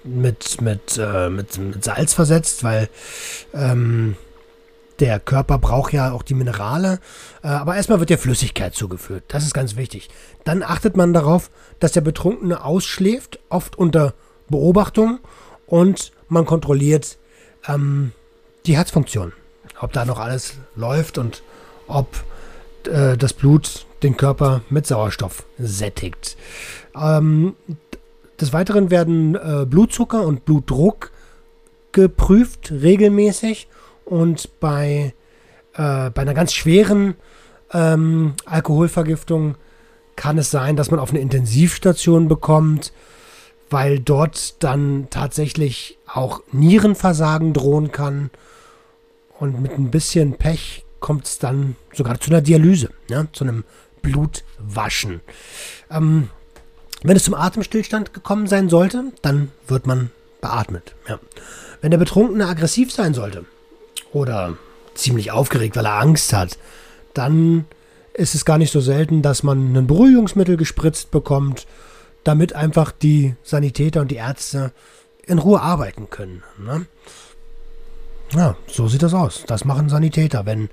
mit, 0.05 0.61
mit, 0.61 0.99
äh, 0.99 1.31
mit, 1.31 1.57
mit 1.59 1.85
Salz 1.85 2.13
versetzt, 2.13 2.63
weil 2.63 2.89
ähm, 3.55 4.17
der 5.01 5.19
Körper 5.19 5.59
braucht 5.59 5.93
ja 5.93 6.13
auch 6.13 6.23
die 6.23 6.35
Minerale. 6.35 7.01
Äh, 7.43 7.49
aber 7.49 7.77
erstmal 7.77 8.01
wird 8.01 8.11
der 8.11 8.19
Flüssigkeit 8.19 8.75
zugeführt. 8.75 9.25
Das 9.29 9.45
ist 9.45 9.55
ganz 9.55 9.77
wichtig. 9.77 10.09
Dann 10.45 10.63
achtet 10.63 10.97
man 10.97 11.13
darauf, 11.13 11.51
dass 11.81 11.93
der 11.93 12.03
Betrunkene 12.03 12.63
ausschläft, 12.63 13.39
oft 13.49 13.77
unter 13.77 14.15
Beobachtung. 14.49 15.21
Und 15.67 16.13
man 16.29 16.45
kontrolliert 16.45 17.17
ähm, 17.67 18.13
die 18.67 18.77
Herzfunktion. 18.77 19.33
Ob 19.81 19.93
da 19.93 20.05
noch 20.05 20.19
alles 20.19 20.55
läuft 20.77 21.19
und 21.19 21.43
ob 21.87 22.25
äh, 22.87 23.17
das 23.17 23.33
Blut 23.33 23.87
den 24.03 24.17
Körper 24.17 24.63
mit 24.71 24.87
Sauerstoff 24.87 25.45
sättigt. 25.59 26.37
Ähm, 26.95 27.55
des 28.41 28.53
Weiteren 28.53 28.91
werden 28.91 29.35
äh, 29.35 29.65
Blutzucker 29.67 30.23
und 30.23 30.45
Blutdruck 30.45 31.11
geprüft, 31.93 32.71
regelmäßig. 32.71 33.69
Und 34.05 34.61
bei, 34.61 35.15
äh, 35.75 36.11
bei 36.11 36.23
einer 36.23 36.35
ganz 36.35 36.53
schweren 36.53 37.15
ähm, 37.73 38.35
Alkoholvergiftung 38.45 39.57
kann 40.17 40.39
es 40.39 40.51
sein, 40.51 40.77
dass 40.77 40.91
man 40.91 41.01
auf 41.01 41.11
eine 41.11 41.21
Intensivstation 41.21 42.29
bekommt, 42.29 42.93
weil 43.71 43.99
dort 43.99 44.63
dann 44.63 45.09
tatsächlich 45.11 45.99
auch 46.07 46.43
Nierenversagen 46.53 47.53
drohen 47.53 47.91
kann. 47.91 48.31
Und 49.39 49.61
mit 49.61 49.73
ein 49.73 49.91
bisschen 49.91 50.35
Pech 50.35 50.85
kommt 51.01 51.27
es 51.27 51.39
dann 51.39 51.77
sogar 51.93 52.21
zu 52.21 52.31
einer 52.31 52.41
Dialyse, 52.41 52.91
ja, 53.09 53.27
zu 53.33 53.45
einem 53.45 53.65
Blutwaschen. 54.03 55.21
Ähm, 55.91 56.31
wenn 57.03 57.17
es 57.17 57.25
zum 57.25 57.35
Atemstillstand 57.35 58.15
gekommen 58.15 58.47
sein 58.47 58.69
sollte, 58.69 59.13
dann 59.23 59.51
wird 59.67 59.87
man 59.87 60.11
beatmet. 60.41 60.95
Ja. 61.09 61.19
Wenn 61.81 61.91
der 61.91 61.99
Betrunkene 61.99 62.47
aggressiv 62.47 62.93
sein 62.93 63.13
sollte 63.13 63.45
oder 64.13 64.57
ziemlich 64.95 65.31
aufgeregt, 65.31 65.77
weil 65.77 65.87
er 65.87 66.01
Angst 66.01 66.33
hat, 66.33 66.59
dann 67.13 67.67
ist 68.15 68.35
es 68.35 68.45
gar 68.45 68.59
nicht 68.59 68.73
so 68.73 68.81
selten, 68.81 69.23
dass 69.23 69.43
man 69.43 69.77
ein 69.77 69.87
Beruhigungsmittel 69.87 70.57
gespritzt 70.57 71.11
bekommt, 71.11 71.67
damit 72.23 72.55
einfach 72.55 72.93
die 72.93 73.35
Sanitäter 73.43 74.01
und 74.01 74.11
die 74.11 74.17
Ärzte 74.17 74.73
in 75.27 75.39
Ruhe 75.39 75.61
arbeiten 75.61 76.09
können. 76.11 76.43
Ne? 76.59 76.87
Ja, 78.35 78.57
so 78.67 78.89
sieht 78.89 79.03
das 79.03 79.15
aus. 79.15 79.45
Das 79.47 79.65
machen 79.65 79.89
Sanitäter, 79.89 80.45
wenn, 80.47 80.69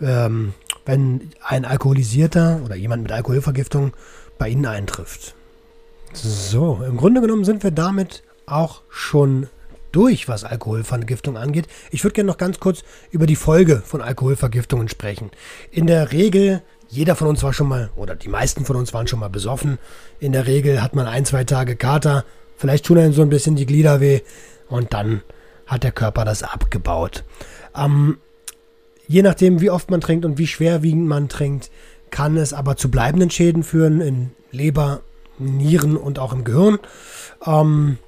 ähm, 0.00 0.54
wenn 0.84 1.30
ein 1.42 1.64
Alkoholisierter 1.64 2.60
oder 2.64 2.76
jemand 2.76 3.02
mit 3.02 3.12
Alkoholvergiftung 3.12 3.92
bei 4.38 4.48
ihnen 4.48 4.66
eintrifft. 4.66 5.34
So, 6.12 6.80
im 6.86 6.96
Grunde 6.96 7.20
genommen 7.20 7.44
sind 7.44 7.64
wir 7.64 7.72
damit 7.72 8.22
auch 8.46 8.82
schon 8.88 9.48
durch, 9.90 10.28
was 10.28 10.44
Alkoholvergiftung 10.44 11.36
angeht. 11.36 11.66
Ich 11.90 12.04
würde 12.04 12.14
gerne 12.14 12.28
noch 12.28 12.38
ganz 12.38 12.60
kurz 12.60 12.82
über 13.10 13.26
die 13.26 13.36
Folge 13.36 13.82
von 13.84 14.00
Alkoholvergiftungen 14.00 14.88
sprechen. 14.88 15.30
In 15.70 15.86
der 15.86 16.12
Regel, 16.12 16.62
jeder 16.88 17.16
von 17.16 17.28
uns 17.28 17.42
war 17.42 17.52
schon 17.52 17.68
mal, 17.68 17.90
oder 17.96 18.14
die 18.14 18.28
meisten 18.28 18.64
von 18.64 18.76
uns 18.76 18.92
waren 18.92 19.06
schon 19.06 19.20
mal 19.20 19.28
besoffen. 19.28 19.78
In 20.20 20.32
der 20.32 20.46
Regel 20.46 20.82
hat 20.82 20.94
man 20.94 21.06
ein, 21.06 21.24
zwei 21.24 21.44
Tage 21.44 21.76
Kater, 21.76 22.24
vielleicht 22.56 22.86
tun 22.86 22.98
einem 22.98 23.12
so 23.12 23.22
ein 23.22 23.30
bisschen 23.30 23.56
die 23.56 23.66
Glieder 23.66 24.00
weh 24.00 24.20
und 24.68 24.92
dann 24.92 25.22
hat 25.66 25.82
der 25.82 25.92
Körper 25.92 26.24
das 26.24 26.42
abgebaut. 26.42 27.24
Ähm, 27.76 28.18
je 29.06 29.22
nachdem, 29.22 29.60
wie 29.60 29.70
oft 29.70 29.90
man 29.90 30.00
trinkt 30.00 30.24
und 30.24 30.38
wie 30.38 30.46
schwerwiegend 30.46 31.06
man 31.06 31.28
trinkt, 31.28 31.70
kann 32.10 32.36
es 32.36 32.52
aber 32.52 32.76
zu 32.76 32.90
bleibenden 32.90 33.30
Schäden 33.30 33.62
führen 33.62 34.00
in 34.00 34.30
Leber, 34.50 35.00
Nieren 35.38 35.96
und 35.96 36.18
auch 36.18 36.32
im 36.32 36.44
Gehirn. 36.44 36.78
Ähm, 37.44 37.98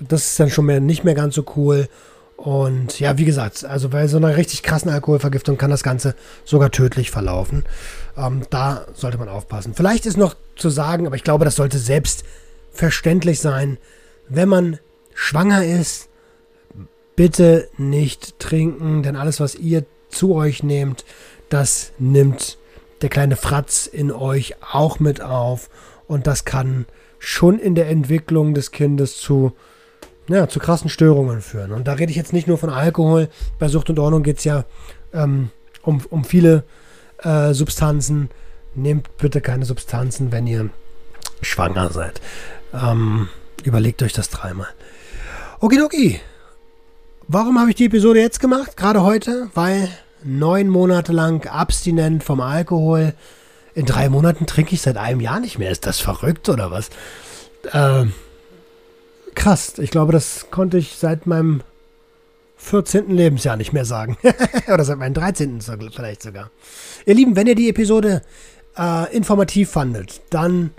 das 0.00 0.26
ist 0.26 0.40
dann 0.40 0.50
schon 0.50 0.66
mehr, 0.66 0.80
nicht 0.80 1.04
mehr 1.04 1.14
ganz 1.14 1.34
so 1.34 1.44
cool. 1.56 1.88
Und 2.36 3.00
ja, 3.00 3.16
wie 3.16 3.24
gesagt, 3.24 3.64
also 3.64 3.88
bei 3.88 4.06
so 4.08 4.18
einer 4.18 4.36
richtig 4.36 4.62
krassen 4.62 4.90
Alkoholvergiftung 4.90 5.56
kann 5.56 5.70
das 5.70 5.82
Ganze 5.82 6.14
sogar 6.44 6.70
tödlich 6.70 7.10
verlaufen. 7.10 7.64
Ähm, 8.16 8.42
da 8.50 8.86
sollte 8.94 9.18
man 9.18 9.28
aufpassen. 9.28 9.74
Vielleicht 9.74 10.06
ist 10.06 10.18
noch 10.18 10.36
zu 10.54 10.68
sagen, 10.68 11.06
aber 11.06 11.16
ich 11.16 11.24
glaube, 11.24 11.44
das 11.44 11.56
sollte 11.56 11.78
selbstverständlich 11.78 13.40
sein, 13.40 13.78
wenn 14.28 14.48
man 14.48 14.78
schwanger 15.14 15.64
ist, 15.64 16.05
bitte 17.16 17.68
nicht 17.78 18.38
trinken, 18.38 19.02
denn 19.02 19.16
alles, 19.16 19.40
was 19.40 19.54
ihr 19.54 19.84
zu 20.08 20.34
euch 20.34 20.62
nehmt, 20.62 21.04
das 21.48 21.92
nimmt 21.98 22.58
der 23.02 23.08
kleine 23.08 23.36
Fratz 23.36 23.86
in 23.86 24.12
euch 24.12 24.54
auch 24.72 25.00
mit 25.00 25.20
auf 25.20 25.68
und 26.06 26.26
das 26.26 26.44
kann 26.44 26.86
schon 27.18 27.58
in 27.58 27.74
der 27.74 27.88
Entwicklung 27.88 28.54
des 28.54 28.70
Kindes 28.70 29.18
zu, 29.18 29.52
ja, 30.28 30.48
zu 30.48 30.60
krassen 30.60 30.90
Störungen 30.90 31.40
führen. 31.40 31.72
Und 31.72 31.88
da 31.88 31.94
rede 31.94 32.10
ich 32.10 32.16
jetzt 32.16 32.32
nicht 32.32 32.46
nur 32.46 32.58
von 32.58 32.70
Alkohol. 32.70 33.28
Bei 33.58 33.68
Sucht 33.68 33.90
und 33.90 33.98
Ordnung 33.98 34.22
geht 34.22 34.38
es 34.38 34.44
ja 34.44 34.64
ähm, 35.12 35.50
um, 35.82 36.02
um 36.10 36.24
viele 36.24 36.64
äh, 37.22 37.52
Substanzen. 37.52 38.30
Nehmt 38.74 39.16
bitte 39.16 39.40
keine 39.40 39.64
Substanzen, 39.64 40.32
wenn 40.32 40.46
ihr 40.46 40.68
schwanger 41.40 41.90
seid. 41.90 42.20
Ähm, 42.72 43.28
überlegt 43.64 44.02
euch 44.02 44.12
das 44.12 44.28
dreimal. 44.28 44.68
Okidoki. 45.60 46.20
Warum 47.28 47.58
habe 47.58 47.70
ich 47.70 47.76
die 47.76 47.86
Episode 47.86 48.20
jetzt 48.20 48.40
gemacht? 48.40 48.76
Gerade 48.76 49.02
heute? 49.02 49.50
Weil 49.54 49.88
neun 50.22 50.68
Monate 50.68 51.12
lang 51.12 51.46
abstinent 51.48 52.22
vom 52.22 52.40
Alkohol 52.40 53.14
in 53.74 53.84
drei 53.84 54.08
Monaten 54.08 54.46
trinke 54.46 54.74
ich 54.74 54.82
seit 54.82 54.96
einem 54.96 55.20
Jahr 55.20 55.40
nicht 55.40 55.58
mehr. 55.58 55.70
Ist 55.70 55.86
das 55.86 55.98
verrückt 56.00 56.48
oder 56.48 56.70
was? 56.70 56.90
Äh, 57.72 58.06
Krass, 59.36 59.74
ich 59.78 59.90
glaube, 59.90 60.12
das 60.12 60.46
konnte 60.50 60.78
ich 60.78 60.96
seit 60.96 61.26
meinem 61.26 61.62
14. 62.56 63.10
Lebensjahr 63.10 63.56
nicht 63.56 63.72
mehr 63.72 63.84
sagen. 63.84 64.16
Oder 64.72 64.82
seit 64.82 64.98
meinem 64.98 65.12
13. 65.12 65.60
vielleicht 65.94 66.22
sogar. 66.22 66.50
Ihr 67.04 67.14
Lieben, 67.14 67.36
wenn 67.36 67.46
ihr 67.46 67.54
die 67.54 67.68
Episode 67.68 68.22
äh, 68.78 69.14
informativ 69.14 69.70
fandet, 69.70 70.22
dann 70.30 70.70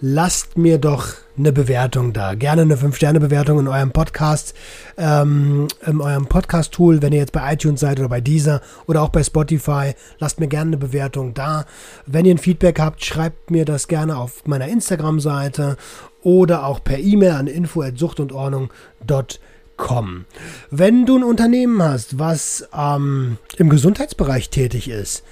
lasst 0.00 0.56
mir 0.56 0.78
doch 0.78 1.08
eine 1.36 1.52
Bewertung 1.52 2.12
da. 2.12 2.34
Gerne 2.34 2.62
eine 2.62 2.76
5-Sterne-Bewertung 2.76 3.60
in 3.60 3.68
eurem 3.68 3.92
Podcast, 3.92 4.54
ähm, 4.96 5.68
in 5.86 6.00
eurem 6.00 6.26
Podcast-Tool, 6.26 7.00
wenn 7.02 7.12
ihr 7.12 7.20
jetzt 7.20 7.32
bei 7.32 7.52
iTunes 7.52 7.78
seid 7.80 8.00
oder 8.00 8.08
bei 8.08 8.20
Deezer 8.20 8.60
oder 8.86 9.02
auch 9.02 9.10
bei 9.10 9.22
Spotify. 9.22 9.94
Lasst 10.18 10.40
mir 10.40 10.48
gerne 10.48 10.70
eine 10.70 10.78
Bewertung 10.78 11.34
da. 11.34 11.66
Wenn 12.06 12.24
ihr 12.24 12.34
ein 12.34 12.38
Feedback 12.38 12.80
habt, 12.80 13.04
schreibt 13.04 13.50
mir 13.50 13.64
das 13.64 13.88
gerne 13.88 14.16
auf 14.16 14.46
meiner 14.46 14.68
Instagram-Seite 14.68 15.76
oder 16.22 16.66
auch 16.66 16.82
per 16.82 16.98
E-Mail 16.98 17.32
an 17.32 17.46
info.suchtundordnung.com. 17.46 20.24
Wenn 20.70 21.06
du 21.06 21.18
ein 21.18 21.24
Unternehmen 21.24 21.82
hast, 21.82 22.18
was 22.18 22.68
ähm, 22.76 23.38
im 23.58 23.68
Gesundheitsbereich 23.68 24.50
tätig 24.50 24.88
ist 24.88 25.22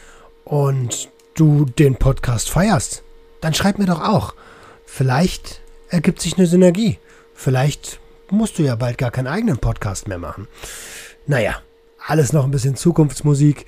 und 0.45 1.09
du 1.35 1.65
den 1.65 1.97
Podcast 1.97 2.49
feierst, 2.49 3.03
dann 3.41 3.55
schreib 3.55 3.79
mir 3.79 3.87
doch 3.87 4.01
auch. 4.01 4.35
Vielleicht 4.97 5.61
ergibt 5.91 6.23
sich 6.23 6.39
eine 6.39 6.47
Synergie. 6.47 6.99
Vielleicht 7.35 8.01
musst 8.31 8.59
du 8.59 8.63
ja 8.63 8.77
bald 8.77 8.97
gar 8.97 9.11
keinen 9.11 9.27
eigenen 9.27 9.59
Podcast 9.59 10.09
mehr 10.09 10.17
machen. 10.17 10.49
Naja, 11.27 11.57
alles 12.07 12.33
noch 12.33 12.45
ein 12.45 12.51
bisschen 12.51 12.77
Zukunftsmusik. 12.77 13.67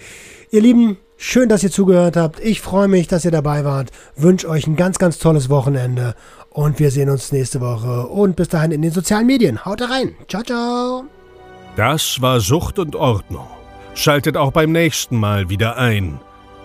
Ihr 0.51 0.63
Lieben, 0.63 0.97
schön, 1.19 1.51
dass 1.51 1.63
ihr 1.63 1.71
zugehört 1.71 2.17
habt. 2.17 2.41
Ich 2.41 2.63
freue 2.63 2.89
mich, 2.89 3.09
dass 3.09 3.27
ihr 3.27 3.31
dabei 3.31 3.67
wart. 3.67 3.91
Wünsche 4.17 4.49
euch 4.49 4.67
ein 4.67 4.77
ganz, 4.77 4.99
ganz 4.99 5.19
tolles 5.19 5.51
Wochenende. 5.51 6.15
Und 6.49 6.79
wir 6.79 6.91
sehen 6.91 7.11
uns 7.11 7.31
nächste 7.31 7.61
Woche. 7.61 8.07
Und 8.07 8.35
bis 8.35 8.49
dahin 8.49 8.73
in 8.73 8.81
den 8.81 8.93
sozialen 8.93 9.27
Medien. 9.27 9.67
Haut 9.67 9.83
rein. 9.83 10.15
Ciao, 10.29 10.43
ciao. 10.43 11.05
Das 11.77 12.23
war 12.23 12.41
Sucht 12.41 12.79
und 12.79 12.97
Ordnung. 12.97 13.47
Schaltet 13.93 14.39
auch 14.39 14.53
beim 14.53 14.73
nächsten 14.73 15.19
Mal 15.19 15.51
wieder 15.51 15.77
ein. 15.77 16.21